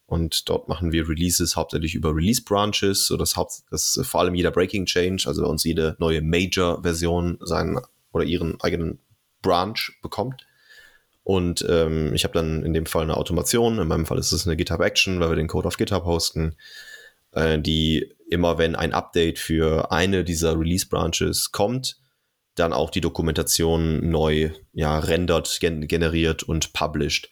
Und 0.07 0.49
dort 0.49 0.67
machen 0.67 0.91
wir 0.91 1.09
Releases 1.09 1.55
hauptsächlich 1.55 1.95
über 1.95 2.15
Release-Branches, 2.15 3.07
so 3.07 3.17
dass, 3.17 3.35
Haupt, 3.35 3.63
dass 3.71 3.99
vor 4.03 4.21
allem 4.21 4.35
jeder 4.35 4.51
Breaking 4.51 4.85
Change, 4.85 5.23
also 5.27 5.43
bei 5.43 5.47
uns 5.47 5.63
jede 5.63 5.95
neue 5.99 6.21
Major-Version 6.21 7.39
seinen 7.41 7.79
oder 8.11 8.25
ihren 8.25 8.59
eigenen 8.61 8.99
Branch 9.41 9.79
bekommt. 10.01 10.45
Und 11.23 11.65
ähm, 11.67 12.13
ich 12.13 12.23
habe 12.23 12.35
dann 12.35 12.63
in 12.63 12.73
dem 12.73 12.85
Fall 12.85 13.03
eine 13.03 13.17
Automation, 13.17 13.79
in 13.79 13.87
meinem 13.87 14.05
Fall 14.05 14.19
ist 14.19 14.31
es 14.31 14.45
eine 14.45 14.55
GitHub 14.55 14.81
Action, 14.81 15.19
weil 15.19 15.29
wir 15.29 15.35
den 15.35 15.47
Code 15.47 15.67
auf 15.67 15.77
GitHub 15.77 16.05
hosten, 16.05 16.55
äh, 17.31 17.57
die 17.57 18.13
immer, 18.29 18.59
wenn 18.59 18.75
ein 18.75 18.93
Update 18.93 19.39
für 19.39 19.91
eine 19.91 20.23
dieser 20.23 20.59
Release 20.59 20.87
Branches 20.87 21.51
kommt, 21.51 21.97
dann 22.55 22.73
auch 22.73 22.89
die 22.89 23.01
Dokumentation 23.01 24.09
neu 24.09 24.51
ja, 24.73 24.97
rendert, 24.99 25.59
gen 25.59 25.87
generiert 25.87 26.43
und 26.43 26.73
published. 26.73 27.29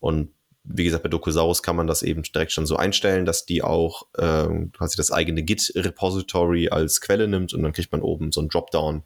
Und 0.00 0.30
wie 0.64 0.84
gesagt, 0.84 1.02
bei 1.02 1.08
Dokusaurus 1.08 1.62
kann 1.62 1.76
man 1.76 1.86
das 1.86 2.02
eben 2.02 2.22
direkt 2.22 2.52
schon 2.52 2.66
so 2.66 2.76
einstellen, 2.76 3.26
dass 3.26 3.44
die 3.44 3.62
auch 3.62 4.06
ähm, 4.18 4.72
quasi 4.72 4.96
das 4.96 5.12
eigene 5.12 5.42
Git-Repository 5.42 6.70
als 6.70 7.00
Quelle 7.00 7.28
nimmt 7.28 7.52
und 7.52 7.62
dann 7.62 7.72
kriegt 7.72 7.92
man 7.92 8.00
oben 8.00 8.32
so 8.32 8.40
ein 8.40 8.48
Dropdown, 8.48 9.02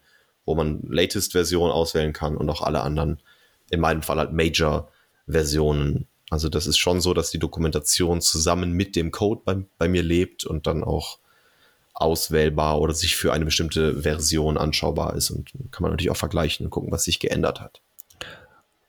wo 0.46 0.54
man 0.54 0.80
Latest-Version 0.88 1.70
auswählen 1.70 2.12
kann 2.12 2.36
und 2.36 2.48
auch 2.48 2.62
alle 2.62 2.80
anderen, 2.80 3.20
in 3.70 3.80
meinem 3.80 4.02
Fall 4.02 4.18
halt 4.18 4.32
Major-Versionen. 4.32 6.06
Also 6.30 6.48
das 6.48 6.66
ist 6.66 6.78
schon 6.78 7.00
so, 7.00 7.12
dass 7.12 7.30
die 7.30 7.40
Dokumentation 7.40 8.20
zusammen 8.20 8.72
mit 8.72 8.94
dem 8.94 9.10
Code 9.10 9.42
bei, 9.44 9.56
bei 9.78 9.88
mir 9.88 10.02
lebt 10.02 10.44
und 10.44 10.66
dann 10.66 10.84
auch 10.84 11.18
auswählbar 12.00 12.80
oder 12.80 12.94
sich 12.94 13.16
für 13.16 13.32
eine 13.32 13.44
bestimmte 13.44 14.02
Version 14.02 14.56
anschaubar 14.56 15.14
ist. 15.14 15.30
Und 15.30 15.50
kann 15.70 15.82
man 15.82 15.90
natürlich 15.90 16.10
auch 16.10 16.16
vergleichen 16.16 16.66
und 16.66 16.70
gucken, 16.70 16.92
was 16.92 17.04
sich 17.04 17.18
geändert 17.18 17.60
hat. 17.60 17.80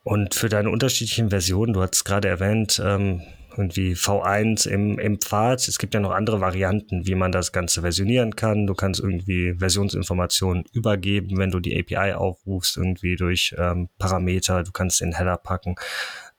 Und 0.03 0.35
für 0.35 0.49
deine 0.49 0.69
unterschiedlichen 0.69 1.29
Versionen, 1.29 1.73
du 1.73 1.81
hast 1.81 2.03
gerade 2.03 2.27
erwähnt, 2.27 2.81
ähm, 2.83 3.21
irgendwie 3.57 3.93
V1 3.93 4.67
im, 4.69 4.99
im 4.99 5.19
Pfad. 5.19 5.67
Es 5.67 5.79
gibt 5.79 5.93
ja 5.93 5.99
noch 5.99 6.11
andere 6.11 6.39
Varianten, 6.39 7.05
wie 7.07 7.15
man 7.15 7.31
das 7.31 7.51
Ganze 7.51 7.81
versionieren 7.81 8.35
kann. 8.35 8.67
Du 8.67 8.73
kannst 8.73 8.99
irgendwie 8.99 9.55
Versionsinformationen 9.55 10.63
übergeben, 10.71 11.37
wenn 11.37 11.51
du 11.51 11.59
die 11.59 11.77
API 11.77 12.13
aufrufst, 12.13 12.77
irgendwie 12.77 13.15
durch 13.15 13.53
ähm, 13.57 13.89
Parameter. 13.97 14.63
Du 14.63 14.71
kannst 14.71 15.01
den 15.01 15.13
Header 15.13 15.37
packen. 15.37 15.75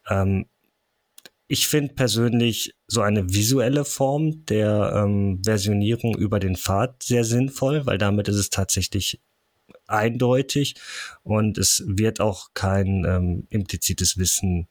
Ähm, 0.08 0.46
ich 1.50 1.66
finde 1.66 1.94
persönlich 1.94 2.76
so 2.86 3.00
eine 3.00 3.28
visuelle 3.34 3.84
Form 3.84 4.46
der 4.46 4.92
ähm, 4.94 5.42
Versionierung 5.44 6.16
über 6.16 6.38
den 6.38 6.54
Pfad 6.54 7.02
sehr 7.02 7.24
sinnvoll, 7.24 7.86
weil 7.86 7.98
damit 7.98 8.28
ist 8.28 8.36
es 8.36 8.50
tatsächlich 8.50 9.20
eindeutig 9.88 10.76
und 11.24 11.58
es 11.58 11.82
wird 11.88 12.20
auch 12.20 12.50
kein 12.54 13.04
ähm, 13.04 13.48
implizites 13.50 14.16
Wissen 14.16 14.68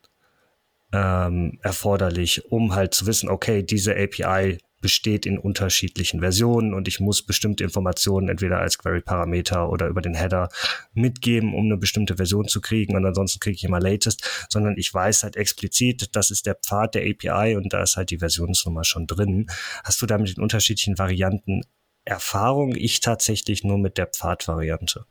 ähm, 0.94 1.60
erforderlich, 1.64 2.46
um 2.50 2.74
halt 2.74 2.94
zu 2.94 3.08
wissen, 3.08 3.28
okay, 3.28 3.62
diese 3.62 3.98
API 3.98 4.60
besteht 4.82 5.26
in 5.26 5.38
unterschiedlichen 5.38 6.20
Versionen 6.22 6.74
und 6.74 6.88
ich 6.88 7.00
muss 7.00 7.22
bestimmte 7.22 7.64
Informationen 7.64 8.30
entweder 8.30 8.60
als 8.60 8.78
Query-Parameter 8.78 9.70
oder 9.70 9.88
über 9.88 10.02
den 10.02 10.14
Header 10.14 10.50
mitgeben, 10.94 11.54
um 11.54 11.66
eine 11.66 11.78
bestimmte 11.78 12.18
Version 12.18 12.48
zu 12.48 12.62
kriegen 12.62 12.96
und 12.96 13.06
ansonsten 13.06 13.40
kriege 13.40 13.56
ich 13.56 13.64
immer 13.64 13.80
Latest, 13.80 14.48
sondern 14.50 14.78
ich 14.78 14.94
weiß 14.94 15.24
halt 15.24 15.36
explizit, 15.36 16.16
das 16.16 16.32
ist 16.32 16.46
der 16.46 16.56
Pfad 16.56 16.96
der 16.96 17.04
API 17.04 17.56
und 17.56 17.74
da 17.74 17.84
ist 17.84 17.98
halt 17.98 18.10
die 18.10 18.20
Versionsnummer 18.20 18.84
schon 18.84 19.08
drin. 19.08 19.48
Hast 19.84 20.02
du 20.02 20.06
da 20.06 20.18
mit 20.18 20.36
den 20.36 20.44
unterschiedlichen 20.44 20.98
Varianten 20.98 21.62
Erfahrung? 22.06 22.76
Ich 22.76 23.02
tatsächlich 23.02 23.64
nur 23.64 23.78
mit 23.78 23.98
der 23.98 24.08
Pfad-Variante. 24.08 25.06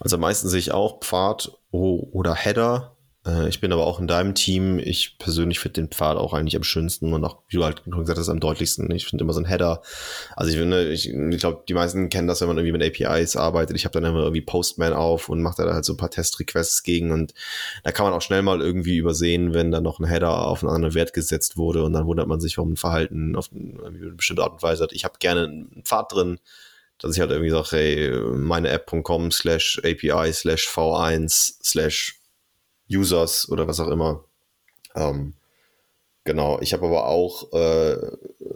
Also 0.00 0.18
meistens 0.18 0.50
sehe 0.50 0.60
ich 0.60 0.72
auch 0.72 1.00
Pfad 1.00 1.52
oder 1.70 2.34
Header 2.34 2.93
ich 3.48 3.60
bin 3.60 3.72
aber 3.72 3.86
auch 3.86 4.00
in 4.00 4.06
deinem 4.06 4.34
Team. 4.34 4.78
Ich 4.78 5.16
persönlich 5.18 5.58
finde 5.58 5.80
den 5.80 5.88
Pfad 5.88 6.18
auch 6.18 6.34
eigentlich 6.34 6.56
am 6.56 6.62
schönsten 6.62 7.14
und 7.14 7.24
auch, 7.24 7.38
wie 7.48 7.56
du 7.56 7.64
halt 7.64 7.82
gesagt 7.84 8.18
hast, 8.18 8.28
am 8.28 8.38
deutlichsten. 8.38 8.90
Ich 8.90 9.06
finde 9.06 9.24
immer 9.24 9.32
so 9.32 9.40
ein 9.40 9.46
Header. 9.46 9.80
Also 10.36 10.52
ich 10.52 10.58
finde, 10.58 10.92
ich, 10.92 11.08
ich 11.08 11.38
glaube, 11.38 11.62
die 11.66 11.72
meisten 11.72 12.10
kennen 12.10 12.28
das, 12.28 12.42
wenn 12.42 12.48
man 12.48 12.58
irgendwie 12.58 12.78
mit 12.78 12.82
APIs 12.82 13.36
arbeitet. 13.36 13.76
Ich 13.76 13.86
habe 13.86 13.94
dann 13.94 14.04
immer 14.04 14.20
irgendwie 14.20 14.42
Postman 14.42 14.92
auf 14.92 15.30
und 15.30 15.40
mache 15.40 15.62
da 15.62 15.72
halt 15.72 15.86
so 15.86 15.94
ein 15.94 15.96
paar 15.96 16.10
Test-Requests 16.10 16.82
gegen 16.82 17.12
und 17.12 17.32
da 17.82 17.92
kann 17.92 18.04
man 18.04 18.12
auch 18.12 18.20
schnell 18.20 18.42
mal 18.42 18.60
irgendwie 18.60 18.98
übersehen, 18.98 19.54
wenn 19.54 19.70
da 19.70 19.80
noch 19.80 20.00
ein 20.00 20.06
Header 20.06 20.46
auf 20.46 20.62
einen 20.62 20.74
anderen 20.74 20.94
Wert 20.94 21.14
gesetzt 21.14 21.56
wurde 21.56 21.82
und 21.82 21.94
dann 21.94 22.06
wundert 22.06 22.28
man 22.28 22.40
sich, 22.40 22.58
warum 22.58 22.72
ein 22.72 22.76
Verhalten 22.76 23.36
auf 23.36 23.48
eine 23.52 24.10
bestimmte 24.10 24.42
Art 24.42 24.52
und 24.52 24.62
Weise 24.62 24.82
hat. 24.82 24.92
Ich 24.92 25.04
habe 25.04 25.14
gerne 25.18 25.44
einen 25.44 25.82
Pfad 25.82 26.12
drin, 26.12 26.40
dass 26.98 27.14
ich 27.14 27.20
halt 27.20 27.30
irgendwie 27.30 27.50
sage, 27.50 27.68
hey, 27.70 28.10
meine 28.36 28.68
App.com 28.68 29.30
slash 29.30 29.80
API 29.82 30.30
slash 30.30 30.68
V1 30.68 31.54
slash 31.62 32.20
Users 32.90 33.48
oder 33.48 33.66
was 33.66 33.80
auch 33.80 33.88
immer. 33.88 34.24
Ähm, 34.94 35.34
genau, 36.24 36.60
ich 36.60 36.72
habe 36.72 36.86
aber 36.86 37.06
auch 37.06 37.52
äh, 37.52 37.96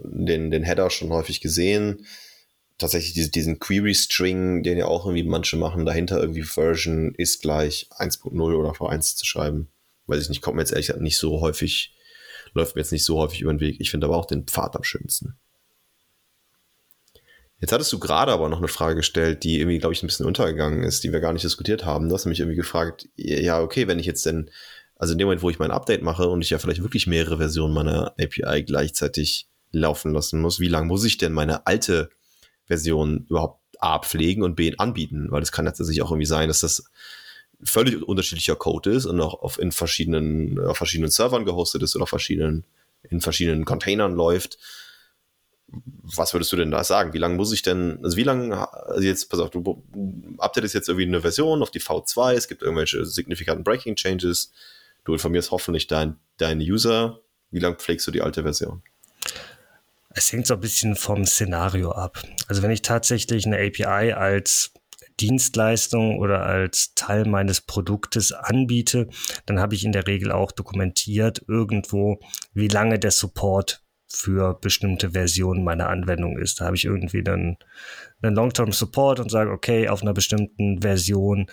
den, 0.03 0.51
den 0.51 0.63
Header 0.63 0.89
schon 0.89 1.11
häufig 1.11 1.41
gesehen. 1.41 2.05
Tatsächlich 2.77 3.13
diese, 3.13 3.31
diesen 3.31 3.59
Query-String, 3.59 4.63
den 4.63 4.77
ja 4.77 4.85
auch 4.85 5.05
irgendwie 5.05 5.23
manche 5.23 5.57
machen, 5.57 5.85
dahinter 5.85 6.19
irgendwie 6.19 6.43
Version 6.43 7.13
ist 7.15 7.41
gleich 7.41 7.89
1.0 7.97 8.33
oder 8.39 8.71
V1 8.71 9.17
zu 9.17 9.25
schreiben. 9.25 9.67
Weiß 10.07 10.23
ich 10.23 10.29
nicht, 10.29 10.41
kommt 10.41 10.55
mir 10.55 10.61
jetzt 10.61 10.71
ehrlich 10.71 10.87
gesagt 10.87 11.01
nicht 11.01 11.17
so 11.17 11.41
häufig, 11.41 11.93
läuft 12.53 12.75
mir 12.75 12.81
jetzt 12.81 12.91
nicht 12.91 13.03
so 13.03 13.17
häufig 13.17 13.41
über 13.41 13.53
den 13.53 13.59
Weg. 13.59 13.79
Ich 13.79 13.91
finde 13.91 14.07
aber 14.07 14.17
auch 14.17 14.25
den 14.25 14.45
Pfad 14.45 14.75
am 14.75 14.83
schönsten. 14.83 15.37
Jetzt 17.59 17.73
hattest 17.73 17.91
du 17.91 17.99
gerade 17.99 18.31
aber 18.31 18.47
noch 18.47 18.59
eine 18.59 18.69
Frage 18.69 18.95
gestellt, 18.95 19.43
die 19.43 19.59
irgendwie, 19.59 19.79
glaube 19.79 19.93
ich, 19.93 20.01
ein 20.01 20.07
bisschen 20.07 20.25
untergegangen 20.25 20.83
ist, 20.83 21.03
die 21.03 21.11
wir 21.11 21.19
gar 21.19 21.33
nicht 21.33 21.43
diskutiert 21.43 21.85
haben. 21.85 22.07
Du 22.07 22.15
hast 22.15 22.25
nämlich 22.25 22.39
irgendwie 22.39 22.55
gefragt, 22.55 23.09
ja, 23.17 23.61
okay, 23.61 23.87
wenn 23.87 23.99
ich 23.99 24.05
jetzt 24.05 24.25
denn, 24.25 24.49
also 24.95 25.11
in 25.11 25.17
dem 25.17 25.27
Moment, 25.27 25.41
wo 25.41 25.49
ich 25.49 25.59
mein 25.59 25.71
Update 25.71 26.01
mache 26.01 26.29
und 26.29 26.41
ich 26.41 26.51
ja 26.51 26.59
vielleicht 26.59 26.83
wirklich 26.83 27.05
mehrere 27.05 27.37
Versionen 27.37 27.73
meiner 27.73 28.13
API 28.17 28.63
gleichzeitig 28.63 29.47
laufen 29.71 30.13
lassen 30.13 30.39
muss, 30.39 30.61
wie 30.61 30.69
lange 30.69 30.87
muss 30.87 31.03
ich 31.03 31.17
denn 31.17 31.33
meine 31.33 31.67
alte 31.67 32.09
Version 32.65 33.25
überhaupt 33.29 33.61
A 33.79 33.99
pflegen 33.99 34.41
und 34.43 34.55
B 34.55 34.73
anbieten? 34.77 35.27
Weil 35.29 35.43
es 35.43 35.51
kann 35.51 35.65
tatsächlich 35.65 36.01
auch 36.01 36.11
irgendwie 36.11 36.25
sein, 36.25 36.47
dass 36.47 36.61
das 36.61 36.85
völlig 37.61 38.01
unterschiedlicher 38.01 38.55
Code 38.55 38.91
ist 38.91 39.05
und 39.05 39.19
auch 39.19 39.41
auf 39.41 39.59
in 39.59 39.73
verschiedenen, 39.73 40.59
auf 40.59 40.77
verschiedenen 40.77 41.11
Servern 41.11 41.43
gehostet 41.43 41.83
ist 41.83 41.93
oder 41.95 42.03
auf 42.03 42.09
verschiedenen, 42.09 42.63
in 43.03 43.19
verschiedenen 43.19 43.65
Containern 43.65 44.13
läuft 44.13 44.57
was 45.71 46.33
würdest 46.33 46.51
du 46.51 46.55
denn 46.55 46.71
da 46.71 46.83
sagen? 46.83 47.13
Wie 47.13 47.17
lange 47.17 47.35
muss 47.35 47.53
ich 47.53 47.61
denn, 47.61 47.99
also 48.03 48.17
wie 48.17 48.23
lange, 48.23 48.71
also 48.87 49.01
jetzt, 49.01 49.29
pass 49.29 49.39
auf, 49.39 49.49
du 49.49 49.83
updatest 50.37 50.73
jetzt 50.73 50.89
irgendwie 50.89 51.07
eine 51.07 51.21
Version 51.21 51.61
auf 51.61 51.71
die 51.71 51.81
V2, 51.81 52.33
es 52.33 52.47
gibt 52.47 52.61
irgendwelche 52.61 53.05
signifikanten 53.05 53.63
Breaking 53.63 53.95
Changes, 53.95 54.51
du 55.05 55.13
informierst 55.13 55.51
hoffentlich 55.51 55.87
dein, 55.87 56.17
User, 56.41 57.19
wie 57.51 57.59
lange 57.59 57.75
pflegst 57.75 58.07
du 58.07 58.11
die 58.11 58.21
alte 58.21 58.43
Version? 58.43 58.81
Es 60.11 60.31
hängt 60.31 60.47
so 60.47 60.55
ein 60.55 60.59
bisschen 60.59 60.95
vom 60.95 61.25
Szenario 61.25 61.91
ab. 61.91 62.23
Also 62.47 62.61
wenn 62.61 62.71
ich 62.71 62.81
tatsächlich 62.81 63.45
eine 63.45 63.57
API 63.57 64.13
als 64.13 64.71
Dienstleistung 65.19 66.17
oder 66.17 66.43
als 66.43 66.93
Teil 66.95 67.25
meines 67.25 67.61
Produktes 67.61 68.31
anbiete, 68.31 69.07
dann 69.45 69.59
habe 69.59 69.75
ich 69.75 69.83
in 69.83 69.91
der 69.91 70.07
Regel 70.07 70.31
auch 70.31 70.51
dokumentiert 70.51 71.43
irgendwo, 71.47 72.19
wie 72.53 72.69
lange 72.69 72.99
der 72.99 73.11
Support 73.11 73.83
für 74.11 74.55
bestimmte 74.55 75.11
Versionen 75.11 75.63
meiner 75.63 75.89
Anwendung 75.89 76.37
ist. 76.37 76.59
Da 76.59 76.65
habe 76.65 76.75
ich 76.75 76.85
irgendwie 76.85 77.23
dann 77.23 77.57
einen 78.21 78.35
Long-Term 78.35 78.71
Support 78.71 79.19
und 79.19 79.29
sage, 79.29 79.51
okay, 79.51 79.87
auf 79.87 80.01
einer 80.01 80.13
bestimmten 80.13 80.81
Version 80.81 81.47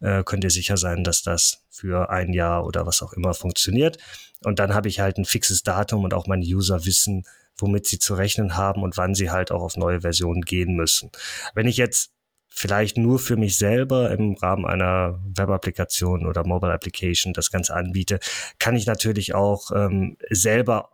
äh, 0.00 0.22
könnt 0.24 0.44
ihr 0.44 0.50
sicher 0.50 0.76
sein, 0.76 1.04
dass 1.04 1.22
das 1.22 1.64
für 1.70 2.10
ein 2.10 2.32
Jahr 2.32 2.66
oder 2.66 2.86
was 2.86 3.02
auch 3.02 3.12
immer 3.14 3.34
funktioniert. 3.34 3.98
Und 4.44 4.58
dann 4.58 4.74
habe 4.74 4.88
ich 4.88 5.00
halt 5.00 5.16
ein 5.16 5.24
fixes 5.24 5.62
Datum 5.62 6.04
und 6.04 6.12
auch 6.12 6.26
meine 6.26 6.44
User 6.44 6.84
wissen, 6.84 7.24
womit 7.56 7.86
sie 7.86 7.98
zu 7.98 8.14
rechnen 8.14 8.56
haben 8.56 8.82
und 8.82 8.96
wann 8.96 9.14
sie 9.14 9.30
halt 9.30 9.50
auch 9.50 9.62
auf 9.62 9.76
neue 9.76 10.00
Versionen 10.00 10.42
gehen 10.42 10.74
müssen. 10.74 11.10
Wenn 11.54 11.66
ich 11.66 11.76
jetzt 11.76 12.12
vielleicht 12.48 12.98
nur 12.98 13.18
für 13.18 13.36
mich 13.36 13.56
selber 13.56 14.10
im 14.10 14.34
Rahmen 14.34 14.66
einer 14.66 15.18
Web-Applikation 15.34 16.26
oder 16.26 16.46
Mobile-Application 16.46 17.32
das 17.32 17.50
Ganze 17.50 17.74
anbiete, 17.74 18.20
kann 18.58 18.76
ich 18.76 18.86
natürlich 18.86 19.34
auch 19.34 19.70
ähm, 19.74 20.18
selber 20.30 20.90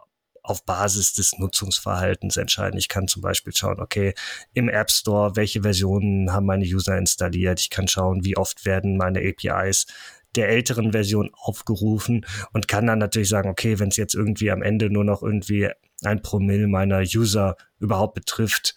auf 0.48 0.64
Basis 0.64 1.12
des 1.12 1.38
Nutzungsverhaltens 1.38 2.36
entscheiden. 2.36 2.78
Ich 2.78 2.88
kann 2.88 3.06
zum 3.06 3.22
Beispiel 3.22 3.54
schauen, 3.54 3.80
okay, 3.80 4.14
im 4.54 4.68
App 4.68 4.90
Store, 4.90 5.36
welche 5.36 5.62
Versionen 5.62 6.32
haben 6.32 6.46
meine 6.46 6.64
User 6.64 6.96
installiert? 6.96 7.60
Ich 7.60 7.70
kann 7.70 7.86
schauen, 7.86 8.24
wie 8.24 8.36
oft 8.36 8.64
werden 8.64 8.96
meine 8.96 9.20
APIs 9.20 9.86
der 10.34 10.48
älteren 10.48 10.92
Version 10.92 11.30
aufgerufen 11.34 12.24
und 12.52 12.68
kann 12.68 12.86
dann 12.86 12.98
natürlich 12.98 13.28
sagen, 13.28 13.50
okay, 13.50 13.78
wenn 13.78 13.88
es 13.88 13.96
jetzt 13.96 14.14
irgendwie 14.14 14.50
am 14.50 14.62
Ende 14.62 14.90
nur 14.90 15.04
noch 15.04 15.22
irgendwie 15.22 15.68
ein 16.02 16.22
Promille 16.22 16.68
meiner 16.68 17.00
User 17.00 17.56
überhaupt 17.78 18.14
betrifft, 18.14 18.74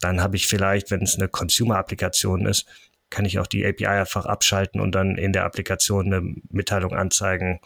dann 0.00 0.22
habe 0.22 0.36
ich 0.36 0.46
vielleicht, 0.46 0.90
wenn 0.90 1.02
es 1.02 1.16
eine 1.16 1.28
Consumer-Applikation 1.28 2.46
ist, 2.46 2.66
kann 3.10 3.24
ich 3.24 3.38
auch 3.38 3.46
die 3.46 3.66
API 3.66 3.86
einfach 3.86 4.26
abschalten 4.26 4.80
und 4.80 4.94
dann 4.94 5.16
in 5.16 5.32
der 5.32 5.44
Applikation 5.44 6.06
eine 6.06 6.34
Mitteilung 6.48 6.94
anzeigen, 6.94 7.60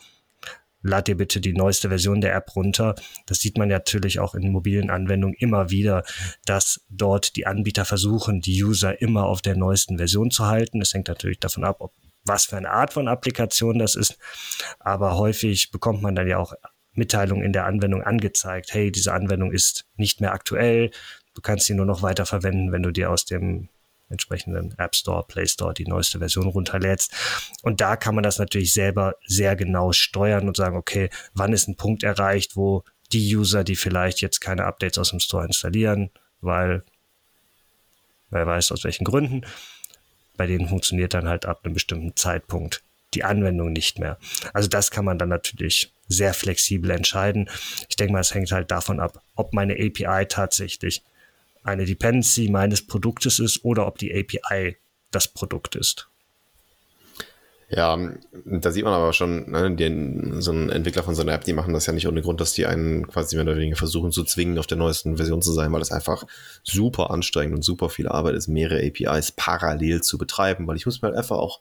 lad 0.85 1.09
dir 1.09 1.17
bitte 1.17 1.41
die 1.41 1.55
neueste 1.55 1.88
Version 1.88 2.21
der 2.21 2.35
App 2.35 2.55
runter. 2.55 2.95
Das 3.26 3.41
sieht 3.41 3.59
man 3.59 3.69
natürlich 3.69 4.21
auch 4.21 4.35
in 4.35 4.53
mobilen 4.53 4.91
Anwendungen 4.91 5.35
immer 5.35 5.71
wieder, 5.71 6.05
dass 6.45 6.85
dort 6.88 7.35
die 7.37 7.47
Anbieter 7.47 7.85
versuchen, 7.85 8.41
die 8.41 8.62
User 8.62 9.00
immer 9.00 9.25
auf 9.25 9.43
der 9.43 9.57
neuesten 9.57 9.97
Version 9.97 10.31
zu 10.31 10.47
halten. 10.47 10.81
Es 10.81 10.95
hängt 10.95 11.09
natürlich 11.09 11.41
davon 11.41 11.64
ab, 11.64 11.79
ob 11.81 11.93
was 12.26 12.47
für 12.47 12.57
eine 12.57 12.71
Art 12.71 12.93
von 12.93 13.09
Applikation 13.09 13.79
das 13.79 13.97
ist. 13.97 14.19
Aber 14.79 15.17
häufig 15.17 15.71
bekommt 15.71 16.03
man 16.03 16.14
dann 16.14 16.29
ja 16.29 16.38
auch 16.38 16.55
Mitteilungen 16.93 17.45
in 17.45 17.53
der 17.53 17.67
Anwendung 17.67 18.03
angezeigt. 18.03 18.73
Hey, 18.73 18.93
diese 18.93 19.12
Anwendung 19.12 19.53
ist 19.53 19.87
nicht 19.97 20.21
mehr 20.21 20.33
aktuell. 20.33 20.91
Du 21.35 21.43
kannst 21.43 21.67
sie 21.67 21.75
nur 21.75 21.87
noch 21.87 22.03
weiter 22.03 22.25
verwenden, 22.26 22.73
wenn 22.73 22.83
du 22.83 22.93
dir 22.93 23.11
aus 23.11 23.25
dem 23.25 23.69
entsprechenden 24.09 24.75
App 24.79 24.95
Store, 24.95 25.25
Play 25.27 25.47
Store 25.47 25.75
die 25.75 25.87
neueste 25.87 26.19
Version 26.19 26.47
runterlädst. 26.47 27.13
Und 27.63 27.81
da 27.81 27.97
kann 27.97 28.15
man 28.15 28.25
das 28.25 28.39
natürlich 28.39 28.73
selber 28.73 29.17
sehr 29.27 29.57
genau 29.57 29.93
steuern 29.93 30.47
und 30.49 30.57
sagen, 30.57 30.77
okay, 30.77 31.11
wann 31.35 31.53
ist 31.53 31.69
ein 31.69 31.77
Punkt 31.77 32.03
erreicht, 32.03 32.57
wo 32.57 32.85
die 33.13 33.37
User, 33.37 33.65
die 33.65 33.77
vielleicht 33.77 34.21
jetzt 34.21 34.41
keine 34.41 34.65
Updates 34.65 34.99
aus 34.99 35.11
dem 35.11 35.21
Store 35.21 35.47
installieren, 35.47 36.11
weil 36.41 36.83
wer 38.31 38.47
weiß 38.47 38.73
aus 38.73 38.85
welchen 38.85 39.05
Gründen, 39.05 39.43
bei 40.37 40.47
denen 40.47 40.69
funktioniert 40.69 41.15
dann 41.15 41.29
halt 41.29 41.47
ab 41.47 41.61
einem 41.65 41.75
bestimmten 41.75 42.17
Zeitpunkt 42.17 42.83
die 43.15 43.25
Anwendung 43.25 43.73
nicht 43.73 43.99
mehr. 44.01 44.19
Also 44.53 44.69
das 44.69 44.91
kann 44.91 45.05
man 45.05 45.19
dann 45.19 45.29
natürlich 45.29 45.93
sehr 46.09 46.35
flexibel 46.35 46.91
entscheiden. 46.91 47.49
Ich 47.89 47.97
denke 47.97 48.13
mal, 48.13 48.21
es 48.21 48.35
hängt 48.35 48.51
halt 48.51 48.71
davon 48.71 49.01
ab, 49.01 49.23
ob 49.37 49.55
meine 49.55 49.75
API 49.75 50.27
tatsächlich 50.27 51.05
eine 51.64 51.85
Dependency 51.85 52.49
meines 52.49 52.87
Produktes 52.87 53.40
ist 53.40 53.64
oder 53.64 53.87
ob 53.87 53.99
die 53.99 54.14
API 54.14 54.76
das 55.11 55.28
Produkt 55.28 55.75
ist. 55.75 56.09
Ja, 57.71 57.99
da 58.44 58.71
sieht 58.71 58.85
man 58.85 58.92
aber 58.92 59.12
schon, 59.12 59.50
ne, 59.50 59.75
die, 59.75 60.40
so 60.40 60.52
ein 60.52 60.71
Entwickler 60.71 61.02
von 61.02 61.14
so 61.14 61.23
einer 61.23 61.33
App, 61.33 61.44
die 61.44 61.54
machen 61.54 61.73
das 61.73 61.87
ja 61.87 61.92
nicht 61.92 62.06
ohne 62.06 62.21
Grund, 62.21 62.40
dass 62.40 62.52
die 62.52 62.66
einen 62.66 63.09
quasi 63.09 63.37
mehr 63.37 63.44
oder 63.44 63.56
weniger 63.56 63.76
versuchen 63.76 64.12
zu 64.12 64.23
zwingen, 64.23 64.59
auf 64.59 64.66
der 64.66 64.76
neuesten 64.76 65.16
Version 65.16 65.40
zu 65.40 65.52
sein, 65.52 65.73
weil 65.73 65.80
es 65.80 65.90
einfach 65.90 66.25
super 66.62 67.11
anstrengend 67.11 67.56
und 67.56 67.62
super 67.62 67.88
viel 67.88 68.06
Arbeit 68.06 68.35
ist, 68.35 68.49
mehrere 68.49 68.87
APIs 68.87 69.33
parallel 69.33 70.02
zu 70.02 70.18
betreiben, 70.18 70.66
weil 70.66 70.76
ich 70.76 70.87
muss 70.87 71.00
mir 71.00 71.09
halt 71.09 71.16
einfach 71.18 71.38
auch 71.38 71.61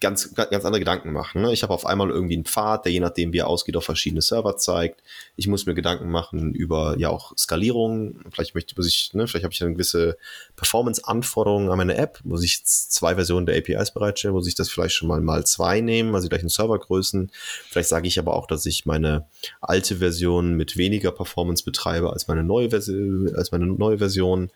ganz, 0.00 0.34
ganz 0.34 0.64
andere 0.64 0.78
Gedanken 0.78 1.12
machen. 1.12 1.42
Ne? 1.42 1.52
Ich 1.52 1.62
habe 1.62 1.74
auf 1.74 1.84
einmal 1.84 2.08
irgendwie 2.08 2.34
einen 2.34 2.46
Pfad, 2.46 2.86
der 2.86 2.92
je 2.92 3.00
nachdem, 3.00 3.32
wie 3.32 3.38
er 3.38 3.46
ausgeht, 3.46 3.76
auf 3.76 3.84
verschiedene 3.84 4.22
Server 4.22 4.56
zeigt. 4.56 5.02
Ich 5.36 5.46
muss 5.46 5.66
mir 5.66 5.74
Gedanken 5.74 6.10
machen 6.10 6.54
über 6.54 6.96
ja 6.98 7.10
auch 7.10 7.36
Skalierung. 7.36 8.20
Vielleicht 8.32 8.54
möchte 8.54 8.74
ich, 8.80 9.10
ne, 9.12 9.26
vielleicht 9.26 9.44
habe 9.44 9.52
ich 9.52 9.58
dann 9.58 9.74
gewisse 9.74 10.16
Performance-Anforderungen 10.56 11.68
an 11.68 11.76
meine 11.76 11.96
App. 11.96 12.20
Muss 12.24 12.42
ich 12.42 12.64
zwei 12.64 13.14
Versionen 13.14 13.44
der 13.46 13.58
APIs 13.58 13.92
bereitstellen? 13.92 14.34
Muss 14.34 14.48
ich 14.48 14.54
das 14.54 14.70
vielleicht 14.70 14.94
schon 14.94 15.08
mal 15.08 15.20
mal 15.20 15.44
zwei 15.44 15.80
nehmen, 15.82 16.14
also 16.14 16.28
gleichen 16.28 16.48
Servergrößen? 16.48 17.30
Vielleicht 17.68 17.90
sage 17.90 18.08
ich 18.08 18.18
aber 18.18 18.34
auch, 18.34 18.46
dass 18.46 18.64
ich 18.64 18.86
meine 18.86 19.26
alte 19.60 19.96
Version 19.96 20.54
mit 20.54 20.78
weniger 20.78 21.12
Performance 21.12 21.62
betreibe 21.62 22.10
als 22.10 22.26
meine 22.26 22.42
neue 22.42 22.70
Version, 22.70 23.34
als 23.36 23.52
meine 23.52 23.66
neue 23.66 23.98
Version. 23.98 24.50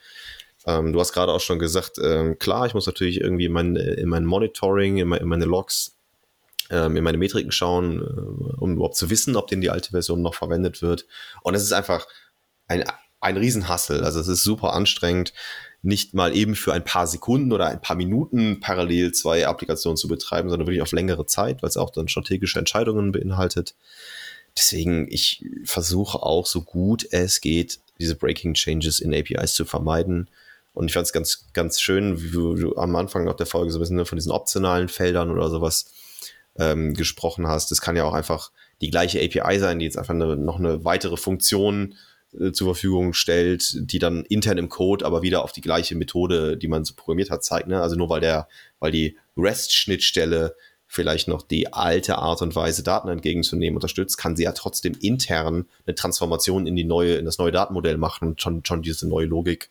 Ähm, 0.67 0.93
du 0.93 1.01
hast 1.01 1.13
gerade 1.13 1.33
auch 1.33 1.41
schon 1.41 1.59
gesagt, 1.59 1.99
ähm, 2.03 2.39
klar, 2.39 2.67
ich 2.67 2.75
muss 2.75 2.87
natürlich 2.87 3.21
irgendwie 3.21 3.47
in 3.47 3.53
mein, 3.53 3.77
in 3.77 4.09
mein 4.09 4.25
Monitoring, 4.25 4.99
in, 4.99 5.09
mein, 5.09 5.21
in 5.21 5.29
meine 5.29 5.45
Logs, 5.45 5.97
ähm, 6.71 6.97
in 6.97 7.05
meine 7.05 7.19
Metriken 7.19 7.53
schauen, 7.53 8.01
äh, 8.01 8.61
um 8.61 8.75
überhaupt 8.75 8.97
zu 8.97 9.11
wissen, 9.11 9.37
ob 9.37 9.49
denn 9.49 9.61
die 9.61 9.71
alte 9.71 9.91
Version 9.91 10.23
noch 10.23 10.35
verwendet 10.35 10.81
wird. 10.83 11.07
Und 11.43 11.55
es 11.55 11.63
ist 11.63 11.73
einfach 11.73 12.07
ein, 12.67 12.85
ein 13.21 13.37
Riesenhassel. 13.37 14.05
Also 14.05 14.21
es 14.21 14.29
ist 14.29 14.45
super 14.45 14.73
anstrengend, 14.73 15.33
nicht 15.83 16.15
mal 16.15 16.35
eben 16.35 16.55
für 16.55 16.73
ein 16.73 16.85
paar 16.85 17.07
Sekunden 17.07 17.53
oder 17.53 17.67
ein 17.67 17.81
paar 17.81 17.97
Minuten 17.97 18.61
parallel 18.61 19.13
zwei 19.13 19.47
Applikationen 19.47 19.99
zu 19.99 20.09
betreiben, 20.09 20.49
sondern 20.49 20.67
wirklich 20.67 20.83
auf 20.83 20.93
längere 20.93 21.27
Zeit, 21.27 21.63
weil 21.63 21.69
es 21.69 21.77
auch 21.77 21.91
dann 21.91 22.09
strategische 22.09 22.59
Entscheidungen 22.59 23.13
beinhaltet. 23.13 23.75
Deswegen, 24.57 25.07
ich 25.11 25.45
versuche 25.65 26.23
auch 26.23 26.47
so 26.47 26.63
gut 26.63 27.07
es 27.11 27.41
geht, 27.41 27.81
diese 27.99 28.15
Breaking 28.15 28.55
Changes 28.55 29.01
in 29.01 29.15
APIs 29.15 29.55
zu 29.55 29.65
vermeiden. 29.65 30.31
Und 30.75 30.89
ich 30.89 30.95
fand 30.95 31.07
es 31.07 31.13
ganz, 31.13 31.47
ganz 31.53 31.81
schön, 31.81 32.21
wie 32.21 32.31
du, 32.31 32.55
du, 32.55 32.77
am 32.77 32.95
Anfang 32.97 33.25
noch 33.25 33.37
der 33.37 33.47
Folge 33.47 33.71
so 33.71 33.79
ein 33.79 33.81
bisschen 33.81 34.05
von 34.05 34.17
diesen 34.17 34.33
optionalen 34.33 34.89
Feldern 34.89 35.31
oder 35.31 35.49
sowas 35.49 35.87
ähm, 36.59 36.95
gesprochen 36.95 37.47
hast. 37.47 37.71
Das 37.71 37.81
kann 37.81 37.97
ja 37.97 38.05
auch 38.05 38.13
einfach 38.13 38.51
die 38.81 38.91
gleiche 38.91 39.21
API 39.21 39.59
sein, 39.59 39.79
die 39.79 39.85
jetzt 39.85 39.97
einfach 39.97 40.15
eine, 40.15 40.37
noch 40.37 40.59
eine 40.59 40.85
weitere 40.85 41.17
Funktion 41.17 41.95
äh, 42.39 42.51
zur 42.51 42.75
Verfügung 42.75 43.13
stellt, 43.13 43.91
die 43.91 44.01
dann 44.01 44.25
intern 44.25 44.59
im 44.59 44.69
Code 44.69 45.07
aber 45.07 45.23
wieder 45.23 45.45
auf 45.45 45.53
die 45.53 45.61
gleiche 45.61 45.95
Methode, 45.95 46.57
die 46.57 46.69
man 46.69 46.85
so 46.85 46.95
programmiert 46.95 47.31
hat, 47.31 47.45
zeigt. 47.45 47.69
Ne? 47.69 47.81
Also 47.81 47.95
nur 47.97 48.09
weil 48.09 48.21
der, 48.21 48.49
weil 48.81 48.91
die 48.91 49.17
REST-Schnittstelle 49.37 50.57
vielleicht 50.87 51.29
noch 51.29 51.43
die 51.43 51.73
alte 51.73 52.19
Art 52.19 52.43
und 52.43 52.55
Weise, 52.55 52.83
Daten 52.83 53.09
entgegenzunehmen, 53.09 53.77
unterstützt, 53.77 54.17
kann 54.17 54.37
sie 54.37 54.45
ja 54.45 54.53
trotzdem 54.53 54.95
intern 55.01 55.67
eine 55.87 55.95
Transformation 55.95 56.67
in 56.67 56.77
die 56.77 56.85
neue, 56.85 57.15
in 57.15 57.25
das 57.25 57.39
neue 57.39 57.53
Datenmodell 57.53 57.97
machen 57.97 58.29
und 58.29 58.41
schon, 58.41 58.65
schon 58.65 58.83
diese 58.83 59.09
neue 59.09 59.27
Logik 59.27 59.71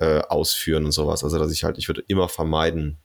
äh, 0.00 0.20
ausführen 0.28 0.86
und 0.86 0.92
sowas. 0.92 1.22
Also, 1.22 1.38
dass 1.38 1.52
ich 1.52 1.62
halt, 1.62 1.78
ich 1.78 1.88
würde 1.88 2.02
immer 2.08 2.28
vermeiden, 2.28 2.98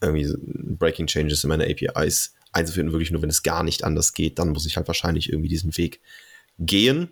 irgendwie 0.00 0.32
Breaking 0.38 1.06
Changes 1.06 1.42
in 1.42 1.48
meine 1.48 1.64
APIs 1.64 2.34
einzuführen, 2.52 2.92
wirklich 2.92 3.10
nur, 3.10 3.22
wenn 3.22 3.30
es 3.30 3.42
gar 3.42 3.62
nicht 3.62 3.82
anders 3.82 4.12
geht, 4.12 4.38
dann 4.38 4.50
muss 4.50 4.66
ich 4.66 4.76
halt 4.76 4.86
wahrscheinlich 4.86 5.30
irgendwie 5.30 5.48
diesen 5.48 5.76
Weg 5.76 6.00
gehen. 6.58 7.08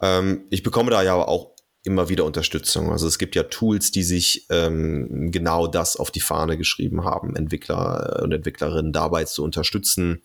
Ähm, 0.00 0.44
ich 0.50 0.62
bekomme 0.62 0.90
da 0.90 1.02
ja 1.02 1.14
aber 1.14 1.28
auch 1.28 1.52
immer 1.84 2.08
wieder 2.08 2.24
Unterstützung. 2.24 2.90
Also 2.90 3.06
es 3.06 3.18
gibt 3.18 3.34
ja 3.36 3.44
Tools, 3.44 3.92
die 3.92 4.02
sich 4.02 4.46
ähm, 4.48 5.30
genau 5.30 5.66
das 5.66 5.96
auf 5.96 6.10
die 6.10 6.20
Fahne 6.20 6.56
geschrieben 6.56 7.04
haben, 7.04 7.36
Entwickler 7.36 8.20
und 8.22 8.32
Entwicklerinnen 8.32 8.92
dabei 8.92 9.24
zu 9.24 9.44
unterstützen, 9.44 10.22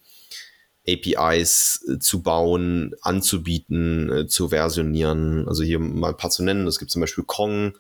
APIs 0.94 1.86
äh, 1.88 2.00
zu 2.00 2.22
bauen, 2.22 2.96
anzubieten, 3.02 4.12
äh, 4.12 4.28
zu 4.28 4.50
versionieren. 4.50 5.48
Also 5.48 5.64
hier 5.64 5.80
mal 5.80 6.10
ein 6.10 6.18
paar 6.18 6.30
zu 6.30 6.44
nennen. 6.44 6.68
Es 6.68 6.80
gibt 6.80 6.92
zum 6.92 7.02
Beispiel 7.02 7.24
Kong. 7.26 7.78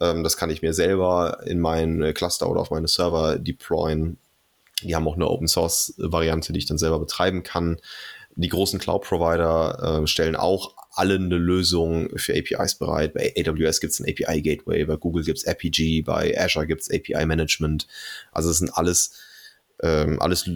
Ähm, 0.00 0.22
das 0.22 0.36
kann 0.36 0.50
ich 0.50 0.62
mir 0.62 0.74
selber 0.74 1.40
in 1.46 1.60
mein 1.60 2.02
äh, 2.02 2.12
Cluster 2.12 2.48
oder 2.48 2.60
auf 2.60 2.70
meine 2.70 2.88
Server 2.88 3.38
deployen. 3.38 4.18
Die 4.82 4.94
haben 4.94 5.08
auch 5.08 5.16
eine 5.16 5.28
Open 5.28 5.48
Source 5.48 5.94
Variante, 5.98 6.52
die 6.52 6.58
ich 6.58 6.66
dann 6.66 6.78
selber 6.78 6.98
betreiben 6.98 7.42
kann. 7.42 7.78
Die 8.36 8.48
großen 8.48 8.80
Cloud-Provider 8.80 10.02
stellen 10.06 10.34
auch 10.34 10.74
alle 10.90 11.14
eine 11.14 11.38
Lösung 11.38 12.08
für 12.16 12.34
APIs 12.34 12.74
bereit. 12.74 13.14
Bei 13.14 13.32
AWS 13.38 13.80
gibt 13.80 13.92
es 13.92 14.00
ein 14.00 14.08
API 14.08 14.42
Gateway, 14.42 14.84
bei 14.84 14.96
Google 14.96 15.24
gibt 15.24 15.38
es 15.38 15.46
APG, 15.46 16.02
bei 16.02 16.36
Azure 16.36 16.66
gibt 16.66 16.82
es 16.82 16.90
API 16.90 17.24
Management. 17.26 17.86
Also 18.32 18.50
es 18.50 18.58
sind 18.58 18.76
alles 18.76 19.12
ähm, 19.84 20.18
alles 20.18 20.48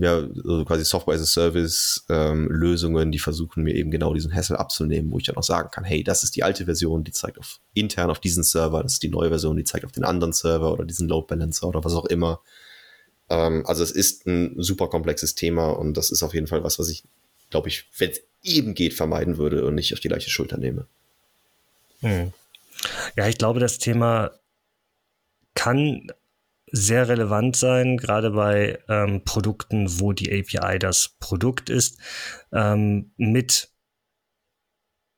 ja, 0.00 0.18
also 0.18 0.64
quasi 0.64 0.84
Software 0.84 1.16
as 1.16 1.22
a 1.22 1.26
Service 1.26 2.04
ähm, 2.08 2.46
Lösungen, 2.48 3.10
die 3.10 3.18
versuchen 3.18 3.64
mir 3.64 3.74
eben 3.74 3.90
genau 3.90 4.14
diesen 4.14 4.32
Hassel 4.32 4.56
abzunehmen, 4.56 5.10
wo 5.10 5.18
ich 5.18 5.24
dann 5.24 5.36
auch 5.36 5.42
sagen 5.42 5.70
kann, 5.72 5.82
hey, 5.82 6.04
das 6.04 6.22
ist 6.22 6.36
die 6.36 6.44
alte 6.44 6.66
Version, 6.66 7.02
die 7.02 7.10
zeigt 7.10 7.36
auf 7.40 7.58
intern 7.74 8.10
auf 8.10 8.20
diesen 8.20 8.44
Server, 8.44 8.84
das 8.84 8.92
ist 8.92 9.02
die 9.02 9.08
neue 9.08 9.28
Version, 9.28 9.56
die 9.56 9.64
zeigt 9.64 9.84
auf 9.84 9.90
den 9.90 10.04
anderen 10.04 10.32
Server 10.32 10.72
oder 10.72 10.84
diesen 10.84 11.08
Load 11.08 11.26
Balancer 11.26 11.66
oder 11.66 11.82
was 11.82 11.94
auch 11.94 12.04
immer. 12.04 12.42
Ähm, 13.28 13.66
also 13.66 13.82
es 13.82 13.90
ist 13.90 14.24
ein 14.28 14.54
super 14.62 14.86
komplexes 14.86 15.34
Thema 15.34 15.70
und 15.70 15.96
das 15.96 16.12
ist 16.12 16.22
auf 16.22 16.32
jeden 16.32 16.46
Fall 16.46 16.62
was, 16.62 16.78
was 16.78 16.90
ich, 16.90 17.02
glaube 17.50 17.68
ich, 17.68 17.90
wenn 17.98 18.10
es 18.10 18.22
eben 18.44 18.74
geht, 18.74 18.94
vermeiden 18.94 19.36
würde 19.36 19.64
und 19.64 19.74
nicht 19.74 19.92
auf 19.94 20.00
die 20.00 20.08
gleiche 20.08 20.30
Schulter 20.30 20.58
nehme. 20.58 20.86
Hm. 22.02 22.32
Ja, 23.16 23.26
ich 23.26 23.36
glaube, 23.36 23.58
das 23.58 23.78
Thema 23.78 24.30
kann 25.54 26.12
sehr 26.72 27.08
relevant 27.08 27.56
sein, 27.56 27.96
gerade 27.96 28.30
bei 28.30 28.78
ähm, 28.88 29.22
Produkten, 29.24 30.00
wo 30.00 30.12
die 30.12 30.30
API 30.32 30.78
das 30.78 31.16
Produkt 31.20 31.70
ist, 31.70 31.98
ähm, 32.52 33.12
mit 33.16 33.70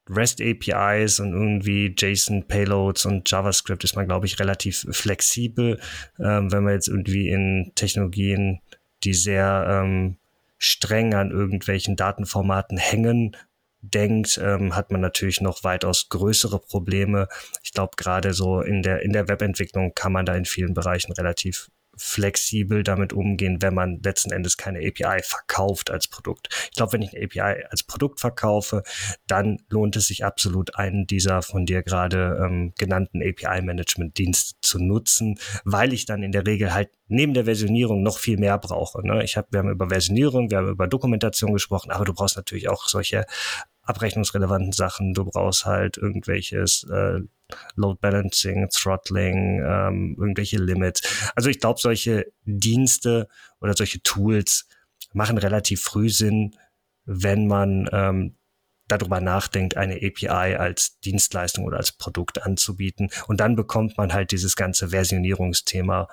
REST 0.08 0.42
APIs 0.42 1.20
und 1.20 1.32
irgendwie 1.32 1.94
JSON 1.96 2.46
Payloads 2.46 3.06
und 3.06 3.30
JavaScript 3.30 3.84
ist 3.84 3.94
man, 3.94 4.06
glaube 4.06 4.26
ich, 4.26 4.40
relativ 4.40 4.86
flexibel. 4.90 5.80
Ähm, 6.18 6.50
wenn 6.50 6.64
man 6.64 6.74
jetzt 6.74 6.88
irgendwie 6.88 7.28
in 7.28 7.72
Technologien, 7.74 8.60
die 9.04 9.14
sehr 9.14 9.66
ähm, 9.68 10.16
streng 10.58 11.14
an 11.14 11.30
irgendwelchen 11.30 11.96
Datenformaten 11.96 12.78
hängen, 12.78 13.36
denkt, 13.82 14.40
ähm, 14.42 14.74
hat 14.74 14.90
man 14.90 15.00
natürlich 15.00 15.40
noch 15.40 15.64
weitaus 15.64 16.08
größere 16.08 16.60
Probleme. 16.60 17.28
Ich 17.62 17.72
glaube, 17.72 17.92
gerade 17.96 18.32
so 18.32 18.60
in 18.60 18.82
der, 18.82 19.02
in 19.02 19.12
der 19.12 19.28
Webentwicklung 19.28 19.92
kann 19.94 20.12
man 20.12 20.24
da 20.24 20.34
in 20.34 20.44
vielen 20.44 20.72
Bereichen 20.72 21.12
relativ 21.12 21.68
flexibel 21.96 22.82
damit 22.82 23.12
umgehen, 23.12 23.60
wenn 23.60 23.74
man 23.74 24.00
letzten 24.02 24.32
Endes 24.32 24.56
keine 24.56 24.78
API 24.78 25.22
verkauft 25.22 25.90
als 25.90 26.08
Produkt. 26.08 26.48
Ich 26.70 26.76
glaube, 26.76 26.94
wenn 26.94 27.02
ich 27.02 27.14
eine 27.14 27.24
API 27.24 27.64
als 27.70 27.82
Produkt 27.82 28.20
verkaufe, 28.20 28.82
dann 29.26 29.58
lohnt 29.68 29.96
es 29.96 30.06
sich 30.06 30.24
absolut, 30.24 30.76
einen 30.76 31.06
dieser 31.06 31.42
von 31.42 31.66
dir 31.66 31.82
gerade 31.82 32.40
ähm, 32.42 32.72
genannten 32.78 33.22
API-Management-Dienste 33.22 34.54
zu 34.62 34.78
nutzen, 34.78 35.38
weil 35.64 35.92
ich 35.92 36.06
dann 36.06 36.22
in 36.22 36.32
der 36.32 36.46
Regel 36.46 36.72
halt 36.72 36.90
neben 37.08 37.34
der 37.34 37.44
Versionierung 37.44 38.02
noch 38.02 38.18
viel 38.18 38.38
mehr 38.38 38.56
brauche. 38.58 39.06
Ne? 39.06 39.22
Ich 39.22 39.36
hab, 39.36 39.52
wir 39.52 39.58
haben 39.58 39.70
über 39.70 39.90
Versionierung, 39.90 40.50
wir 40.50 40.58
haben 40.58 40.70
über 40.70 40.86
Dokumentation 40.86 41.52
gesprochen, 41.52 41.90
aber 41.90 42.06
du 42.06 42.14
brauchst 42.14 42.36
natürlich 42.36 42.68
auch 42.68 42.88
solche 42.88 43.26
abrechnungsrelevanten 43.82 44.72
Sachen. 44.72 45.14
Du 45.14 45.24
brauchst 45.24 45.66
halt 45.66 45.96
irgendwelches 45.96 46.86
äh, 46.90 47.20
Load 47.76 47.98
Balancing, 48.00 48.68
Throttling, 48.70 49.62
ähm, 49.64 50.16
irgendwelche 50.18 50.58
Limits. 50.58 51.02
Also 51.34 51.50
ich 51.50 51.60
glaube, 51.60 51.80
solche 51.80 52.32
Dienste 52.44 53.28
oder 53.60 53.74
solche 53.74 54.02
Tools 54.02 54.66
machen 55.12 55.38
relativ 55.38 55.82
früh 55.82 56.08
Sinn, 56.08 56.56
wenn 57.04 57.46
man 57.46 57.88
ähm, 57.92 58.36
darüber 58.88 59.20
nachdenkt, 59.20 59.76
eine 59.76 59.96
API 59.96 60.56
als 60.56 60.98
Dienstleistung 61.00 61.64
oder 61.64 61.78
als 61.78 61.92
Produkt 61.92 62.42
anzubieten. 62.42 63.10
Und 63.26 63.40
dann 63.40 63.56
bekommt 63.56 63.96
man 63.96 64.12
halt 64.12 64.32
dieses 64.32 64.56
ganze 64.56 64.88
Versionierungsthema 64.88 66.08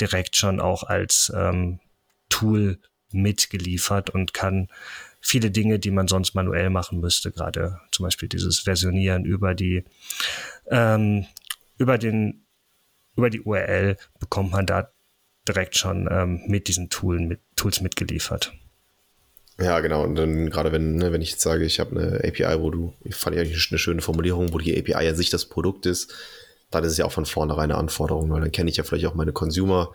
direkt 0.00 0.36
schon 0.36 0.60
auch 0.60 0.82
als 0.82 1.32
ähm, 1.34 1.80
Tool 2.28 2.78
mitgeliefert 3.12 4.10
und 4.10 4.32
kann 4.32 4.68
viele 5.22 5.50
Dinge, 5.50 5.78
die 5.78 5.90
man 5.90 6.08
sonst 6.08 6.34
manuell 6.34 6.68
machen 6.68 7.00
müsste, 7.00 7.30
gerade 7.30 7.80
zum 7.92 8.04
Beispiel 8.04 8.28
dieses 8.28 8.58
Versionieren 8.58 9.24
über 9.24 9.54
die 9.54 9.84
ähm, 10.68 11.26
über 11.78 11.96
den 11.96 12.44
über 13.16 13.30
die 13.30 13.40
URL 13.40 13.96
bekommt 14.18 14.52
man 14.52 14.66
da 14.66 14.90
direkt 15.46 15.76
schon 15.76 16.08
ähm, 16.10 16.42
mit 16.46 16.68
diesen 16.68 16.88
Tool, 16.88 17.20
mit, 17.20 17.40
Tools 17.56 17.80
mitgeliefert. 17.80 18.52
Ja, 19.58 19.80
genau. 19.80 20.02
Und 20.02 20.14
dann 20.14 20.50
gerade 20.50 20.72
wenn, 20.72 20.96
ne, 20.96 21.12
wenn 21.12 21.20
ich 21.20 21.32
jetzt 21.32 21.42
sage, 21.42 21.64
ich 21.64 21.78
habe 21.78 21.90
eine 21.90 22.24
API, 22.24 22.60
wo 22.60 22.70
du, 22.70 22.94
ich 23.04 23.14
fand 23.14 23.36
ja 23.36 23.42
eigentlich 23.42 23.70
eine 23.70 23.78
schöne 23.78 24.00
Formulierung, 24.00 24.52
wo 24.52 24.58
die 24.58 24.76
API 24.76 25.08
an 25.08 25.16
sich 25.16 25.30
das 25.30 25.46
Produkt 25.46 25.86
ist, 25.86 26.14
dann 26.70 26.84
ist 26.84 26.92
es 26.92 26.98
ja 26.98 27.04
auch 27.04 27.12
von 27.12 27.26
vornherein 27.26 27.70
eine 27.70 27.76
Anforderung, 27.76 28.30
weil 28.30 28.40
dann 28.40 28.52
kenne 28.52 28.70
ich 28.70 28.78
ja 28.78 28.84
vielleicht 28.84 29.06
auch 29.06 29.14
meine 29.14 29.32
Consumer. 29.32 29.92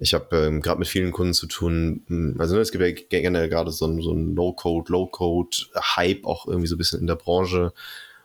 Ich 0.00 0.14
habe 0.14 0.34
ähm, 0.34 0.62
gerade 0.62 0.78
mit 0.78 0.88
vielen 0.88 1.12
Kunden 1.12 1.34
zu 1.34 1.46
tun. 1.46 2.04
Hm, 2.08 2.36
also 2.38 2.54
ne, 2.54 2.62
es 2.62 2.72
gibt 2.72 2.82
ja 3.12 3.20
generell 3.20 3.48
gerade 3.50 3.70
so 3.70 3.86
ein, 3.86 4.00
so 4.00 4.12
ein 4.12 4.34
No-Code, 4.34 4.90
Low-Code-Hype 4.90 6.24
auch 6.24 6.46
irgendwie 6.46 6.66
so 6.66 6.74
ein 6.74 6.78
bisschen 6.78 7.00
in 7.00 7.06
der 7.06 7.16
Branche, 7.16 7.72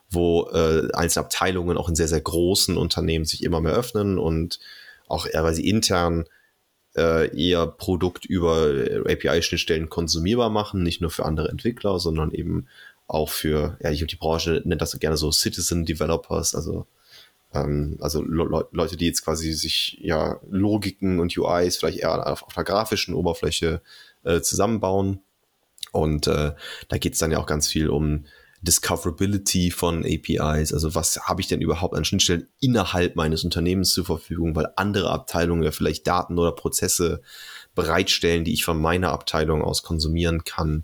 wo 0.09 0.49
äh, 0.53 0.87
einzelne 0.93 1.25
Abteilungen 1.25 1.77
auch 1.77 1.89
in 1.89 1.95
sehr, 1.95 2.07
sehr 2.07 2.21
großen 2.21 2.77
Unternehmen 2.77 3.25
sich 3.25 3.43
immer 3.43 3.59
mehr 3.59 3.73
öffnen 3.73 4.17
und 4.17 4.59
auch 5.07 5.27
eher, 5.27 5.43
weil 5.43 5.53
sie 5.53 5.67
intern 5.67 6.25
äh, 6.95 7.27
eher 7.37 7.67
Produkt 7.67 8.25
über 8.25 8.69
API-Schnittstellen 9.05 9.89
konsumierbar 9.89 10.49
machen, 10.49 10.81
nicht 10.81 11.01
nur 11.01 11.11
für 11.11 11.25
andere 11.25 11.49
Entwickler, 11.49 11.99
sondern 11.99 12.31
eben 12.31 12.67
auch 13.07 13.29
für, 13.29 13.77
ja, 13.83 13.91
ich 13.91 14.01
und 14.01 14.11
die 14.11 14.15
Branche 14.17 14.61
nennt 14.65 14.81
das 14.81 14.97
gerne 14.99 15.17
so 15.17 15.31
Citizen 15.31 15.85
Developers, 15.85 16.55
also 16.55 16.87
ähm, 17.55 17.97
also 18.01 18.21
Le 18.21 18.67
Leute, 18.71 18.97
die 18.97 19.05
jetzt 19.05 19.23
quasi 19.23 19.53
sich 19.53 19.97
ja 20.01 20.39
Logiken 20.49 21.19
und 21.19 21.35
UIs 21.37 21.77
vielleicht 21.77 21.99
eher 21.99 22.27
auf, 22.27 22.43
auf 22.43 22.57
einer 22.57 22.65
grafischen 22.65 23.13
Oberfläche 23.13 23.81
äh, 24.23 24.41
zusammenbauen. 24.41 25.21
Und 25.91 26.27
äh, 26.27 26.53
da 26.89 26.97
geht 26.97 27.13
es 27.13 27.19
dann 27.19 27.31
ja 27.31 27.39
auch 27.39 27.45
ganz 27.45 27.67
viel 27.67 27.89
um 27.89 28.25
Discoverability 28.65 29.71
von 29.71 30.03
APIs, 30.03 30.73
also 30.73 30.95
was 30.95 31.19
habe 31.27 31.39
ich 31.39 31.47
denn 31.47 31.61
überhaupt 31.61 31.95
an 31.95 32.03
Schnittstellen 32.03 32.47
innerhalb 32.59 33.15
meines 33.15 33.43
Unternehmens 33.43 33.93
zur 33.93 34.05
Verfügung, 34.05 34.55
weil 34.55 34.69
andere 34.75 35.11
Abteilungen 35.11 35.63
ja 35.63 35.71
vielleicht 35.71 36.07
Daten 36.07 36.37
oder 36.37 36.51
Prozesse 36.51 37.21
bereitstellen, 37.75 38.43
die 38.43 38.53
ich 38.53 38.65
von 38.65 38.81
meiner 38.81 39.11
Abteilung 39.11 39.61
aus 39.61 39.83
konsumieren 39.83 40.43
kann. 40.45 40.83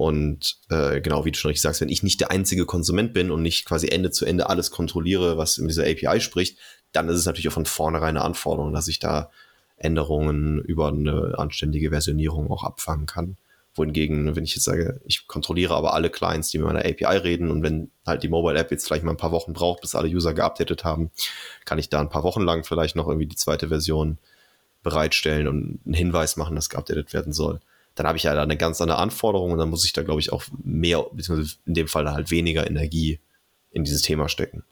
Und 0.00 0.56
äh, 0.70 1.02
genau, 1.02 1.26
wie 1.26 1.30
du 1.30 1.36
schon 1.36 1.50
richtig 1.50 1.60
sagst, 1.60 1.82
wenn 1.82 1.90
ich 1.90 2.02
nicht 2.02 2.22
der 2.22 2.30
einzige 2.30 2.64
Konsument 2.64 3.12
bin 3.12 3.30
und 3.30 3.42
nicht 3.42 3.66
quasi 3.66 3.86
Ende 3.86 4.10
zu 4.10 4.24
Ende 4.24 4.48
alles 4.48 4.70
kontrolliere, 4.70 5.36
was 5.36 5.58
in 5.58 5.68
dieser 5.68 5.82
API 5.82 6.22
spricht, 6.22 6.56
dann 6.92 7.10
ist 7.10 7.18
es 7.18 7.26
natürlich 7.26 7.48
auch 7.48 7.52
von 7.52 7.66
vornherein 7.66 8.16
eine 8.16 8.24
Anforderung, 8.24 8.72
dass 8.72 8.88
ich 8.88 8.98
da 8.98 9.30
Änderungen 9.76 10.58
über 10.58 10.88
eine 10.88 11.34
anständige 11.36 11.90
Versionierung 11.90 12.50
auch 12.50 12.64
abfangen 12.64 13.04
kann 13.04 13.36
wohingegen, 13.74 14.34
wenn 14.34 14.44
ich 14.44 14.54
jetzt 14.54 14.64
sage, 14.64 15.02
ich 15.04 15.28
kontrolliere 15.28 15.74
aber 15.74 15.92
alle 15.92 16.08
Clients, 16.08 16.50
die 16.50 16.58
mit 16.58 16.66
meiner 16.66 16.80
API 16.80 17.18
reden 17.18 17.50
und 17.50 17.62
wenn 17.62 17.90
halt 18.06 18.22
die 18.22 18.28
Mobile 18.28 18.58
App 18.58 18.70
jetzt 18.70 18.86
vielleicht 18.86 19.04
mal 19.04 19.12
ein 19.12 19.18
paar 19.18 19.32
Wochen 19.32 19.52
braucht, 19.52 19.82
bis 19.82 19.94
alle 19.94 20.08
User 20.08 20.32
geupdatet 20.32 20.82
haben, 20.82 21.10
kann 21.66 21.78
ich 21.78 21.90
da 21.90 22.00
ein 22.00 22.08
paar 22.08 22.24
Wochen 22.24 22.40
lang 22.40 22.64
vielleicht 22.64 22.96
noch 22.96 23.06
irgendwie 23.06 23.26
die 23.26 23.36
zweite 23.36 23.68
Version 23.68 24.16
bereitstellen 24.82 25.46
und 25.46 25.80
einen 25.84 25.94
Hinweis 25.94 26.38
machen, 26.38 26.56
dass 26.56 26.70
geupdatet 26.70 27.12
werden 27.12 27.34
soll. 27.34 27.60
Dann 27.94 28.06
habe 28.06 28.18
ich 28.18 28.24
ja 28.24 28.34
da 28.34 28.42
eine 28.42 28.56
ganz 28.56 28.80
andere 28.80 28.98
Anforderung 28.98 29.52
und 29.52 29.58
dann 29.58 29.70
muss 29.70 29.84
ich 29.84 29.92
da, 29.92 30.02
glaube 30.02 30.20
ich, 30.20 30.32
auch 30.32 30.44
mehr, 30.62 31.04
beziehungsweise 31.12 31.56
in 31.66 31.74
dem 31.74 31.88
Fall 31.88 32.10
halt 32.10 32.30
weniger 32.30 32.66
Energie 32.66 33.20
in 33.70 33.84
dieses 33.84 34.02
Thema 34.02 34.28
stecken. 34.28 34.64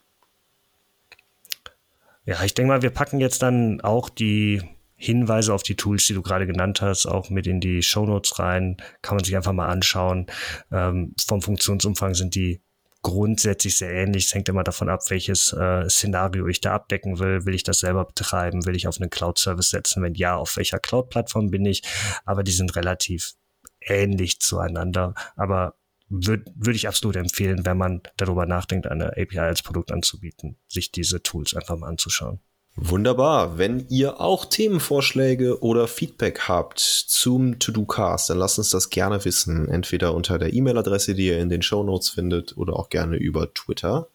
Ja, 2.25 2.43
ich 2.45 2.55
denke 2.55 2.69
mal, 2.69 2.83
wir 2.83 2.91
packen 2.91 3.21
jetzt 3.21 3.43
dann 3.43 3.81
auch 3.81 4.09
die 4.11 4.63
Hinweise 4.97 5.55
auf 5.55 5.63
die 5.63 5.77
Tools, 5.77 6.07
die 6.07 6.15
du 6.15 6.23
gerade 6.23 6.47
genannt 6.47 6.83
hast, 6.83 7.07
auch 7.07 7.31
mit 7.31 7.47
in 7.47 7.61
die 7.61 7.83
Show 7.83 8.05
Notes 8.05 8.39
rein. 8.39 8.77
Kann 9.01 9.17
man 9.17 9.25
sich 9.25 9.37
einfach 9.37 9.53
mal 9.53 9.69
anschauen. 9.69 10.27
Ähm, 10.73 11.15
vom 11.25 11.41
Funktionsumfang 11.41 12.15
sind 12.15 12.35
die 12.35 12.61
grundsätzlich 13.09 13.77
sehr 13.77 13.93
ähnlich. 13.93 14.27
Es 14.27 14.35
hängt 14.35 14.49
immer 14.49 14.65
davon 14.65 14.89
ab, 14.89 15.01
welches 15.09 15.53
äh, 15.53 15.89
Szenario 15.89 16.47
ich 16.47 16.61
da 16.61 16.75
abdecken 16.75 17.19
will. 17.19 17.45
Will 17.47 17.55
ich 17.55 17.63
das 17.63 17.79
selber 17.79 18.05
betreiben? 18.05 18.67
Will 18.67 18.77
ich 18.77 18.87
auf 18.87 19.01
einen 19.01 19.11
Cloud-Service 19.11 19.71
setzen? 19.71 20.03
Wenn 20.03 20.15
ja, 20.15 20.37
auf 20.37 20.57
welcher 20.57 20.79
Cloud-Plattform 20.79 21.51
bin 21.51 21.65
ich? 21.67 21.83
Aber 22.25 22.43
die 22.43 22.53
sind 22.53 22.77
relativ 22.77 23.35
ähnlich 23.81 24.41
zueinander. 24.41 25.15
Aber 25.37 25.75
würde 26.09 26.45
würd 26.55 26.77
ich 26.77 26.89
absolut 26.89 27.17
empfehlen, 27.17 27.65
wenn 27.67 27.77
man 27.77 28.03
darüber 28.17 28.47
nachdenkt, 28.47 28.87
eine 28.87 29.09
API 29.17 29.41
als 29.41 29.63
Produkt 29.63 29.93
anzubieten, 29.93 30.57
sich 30.67 30.91
diese 30.91 31.23
Tools 31.23 31.55
einfach 31.55 31.77
mal 31.77 31.89
anzuschauen. 31.89 32.41
Wunderbar. 32.81 33.59
Wenn 33.59 33.87
ihr 33.89 34.21
auch 34.21 34.45
Themenvorschläge 34.45 35.61
oder 35.63 35.89
Feedback 35.89 36.43
habt 36.47 36.79
zum 36.79 37.59
To-Do-Cast, 37.59 38.31
dann 38.31 38.39
lasst 38.39 38.59
uns 38.59 38.71
das 38.71 38.89
gerne 38.89 39.25
wissen. 39.25 39.69
Entweder 39.69 40.15
unter 40.15 40.39
der 40.39 40.53
E-Mail-Adresse, 40.53 41.15
die 41.15 41.27
ihr 41.27 41.41
in 41.41 41.49
den 41.49 41.63
Show 41.63 41.83
Notes 41.83 42.11
findet, 42.11 42.57
oder 42.57 42.75
auch 42.75 42.89
gerne 42.89 43.17
über 43.17 43.53
Twitter. 43.53 44.07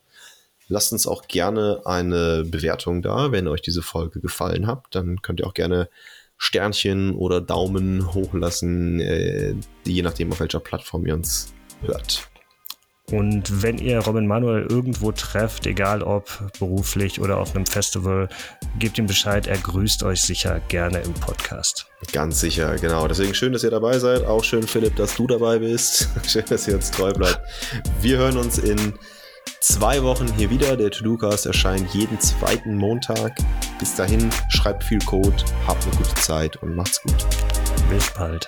Lasst 0.69 0.93
uns 0.93 1.07
auch 1.07 1.27
gerne 1.27 1.81
eine 1.83 2.45
Bewertung 2.45 3.01
da, 3.01 3.33
wenn 3.33 3.49
euch 3.49 3.61
diese 3.61 3.81
Folge 3.81 4.21
gefallen 4.21 4.65
hat. 4.65 4.85
Dann 4.91 5.21
könnt 5.21 5.41
ihr 5.41 5.47
auch 5.47 5.53
gerne 5.53 5.89
Sternchen 6.37 7.15
oder 7.15 7.41
Daumen 7.41 8.13
hochlassen, 8.13 9.01
äh, 9.01 9.55
je 9.85 10.01
nachdem, 10.03 10.31
auf 10.31 10.39
welcher 10.39 10.61
Plattform 10.61 11.05
ihr 11.05 11.15
uns 11.15 11.53
hört. 11.81 12.29
Und 13.11 13.61
wenn 13.61 13.77
ihr 13.77 13.99
Robin 13.99 14.25
Manuel 14.25 14.65
irgendwo 14.69 15.11
trefft, 15.11 15.67
egal 15.67 16.01
ob 16.01 16.51
beruflich 16.57 17.19
oder 17.19 17.37
auf 17.37 17.55
einem 17.55 17.65
Festival, 17.65 18.29
gebt 18.79 18.97
ihm 18.97 19.07
Bescheid, 19.07 19.45
er 19.45 19.57
grüßt 19.57 20.03
euch 20.03 20.21
sicher 20.21 20.61
gerne 20.69 20.99
im 20.99 21.13
Podcast. 21.13 21.85
Ganz 22.13 22.39
sicher, 22.39 22.75
genau. 22.77 23.07
Deswegen 23.07 23.33
schön, 23.33 23.53
dass 23.53 23.63
ihr 23.63 23.71
dabei 23.71 23.99
seid. 23.99 24.25
Auch 24.25 24.43
schön, 24.43 24.63
Philipp, 24.63 24.95
dass 24.95 25.15
du 25.15 25.27
dabei 25.27 25.59
bist. 25.59 26.09
schön, 26.27 26.45
dass 26.47 26.67
ihr 26.67 26.75
uns 26.75 26.91
treu 26.91 27.11
bleibt. 27.11 27.41
Wir 28.01 28.17
hören 28.17 28.37
uns 28.37 28.57
in 28.57 28.93
zwei 29.59 30.01
Wochen 30.01 30.31
hier 30.35 30.49
wieder. 30.49 30.77
Der 30.77 30.89
To-Do-Cast 30.89 31.45
erscheint 31.45 31.93
jeden 31.93 32.19
zweiten 32.19 32.75
Montag. 32.77 33.35
Bis 33.79 33.95
dahin, 33.95 34.29
schreibt 34.49 34.83
viel 34.83 34.99
Code, 34.99 35.35
habt 35.67 35.83
eine 35.83 35.95
gute 35.95 36.15
Zeit 36.15 36.55
und 36.63 36.75
macht's 36.75 37.01
gut. 37.01 37.27
Bis 37.89 38.09
bald. 38.11 38.47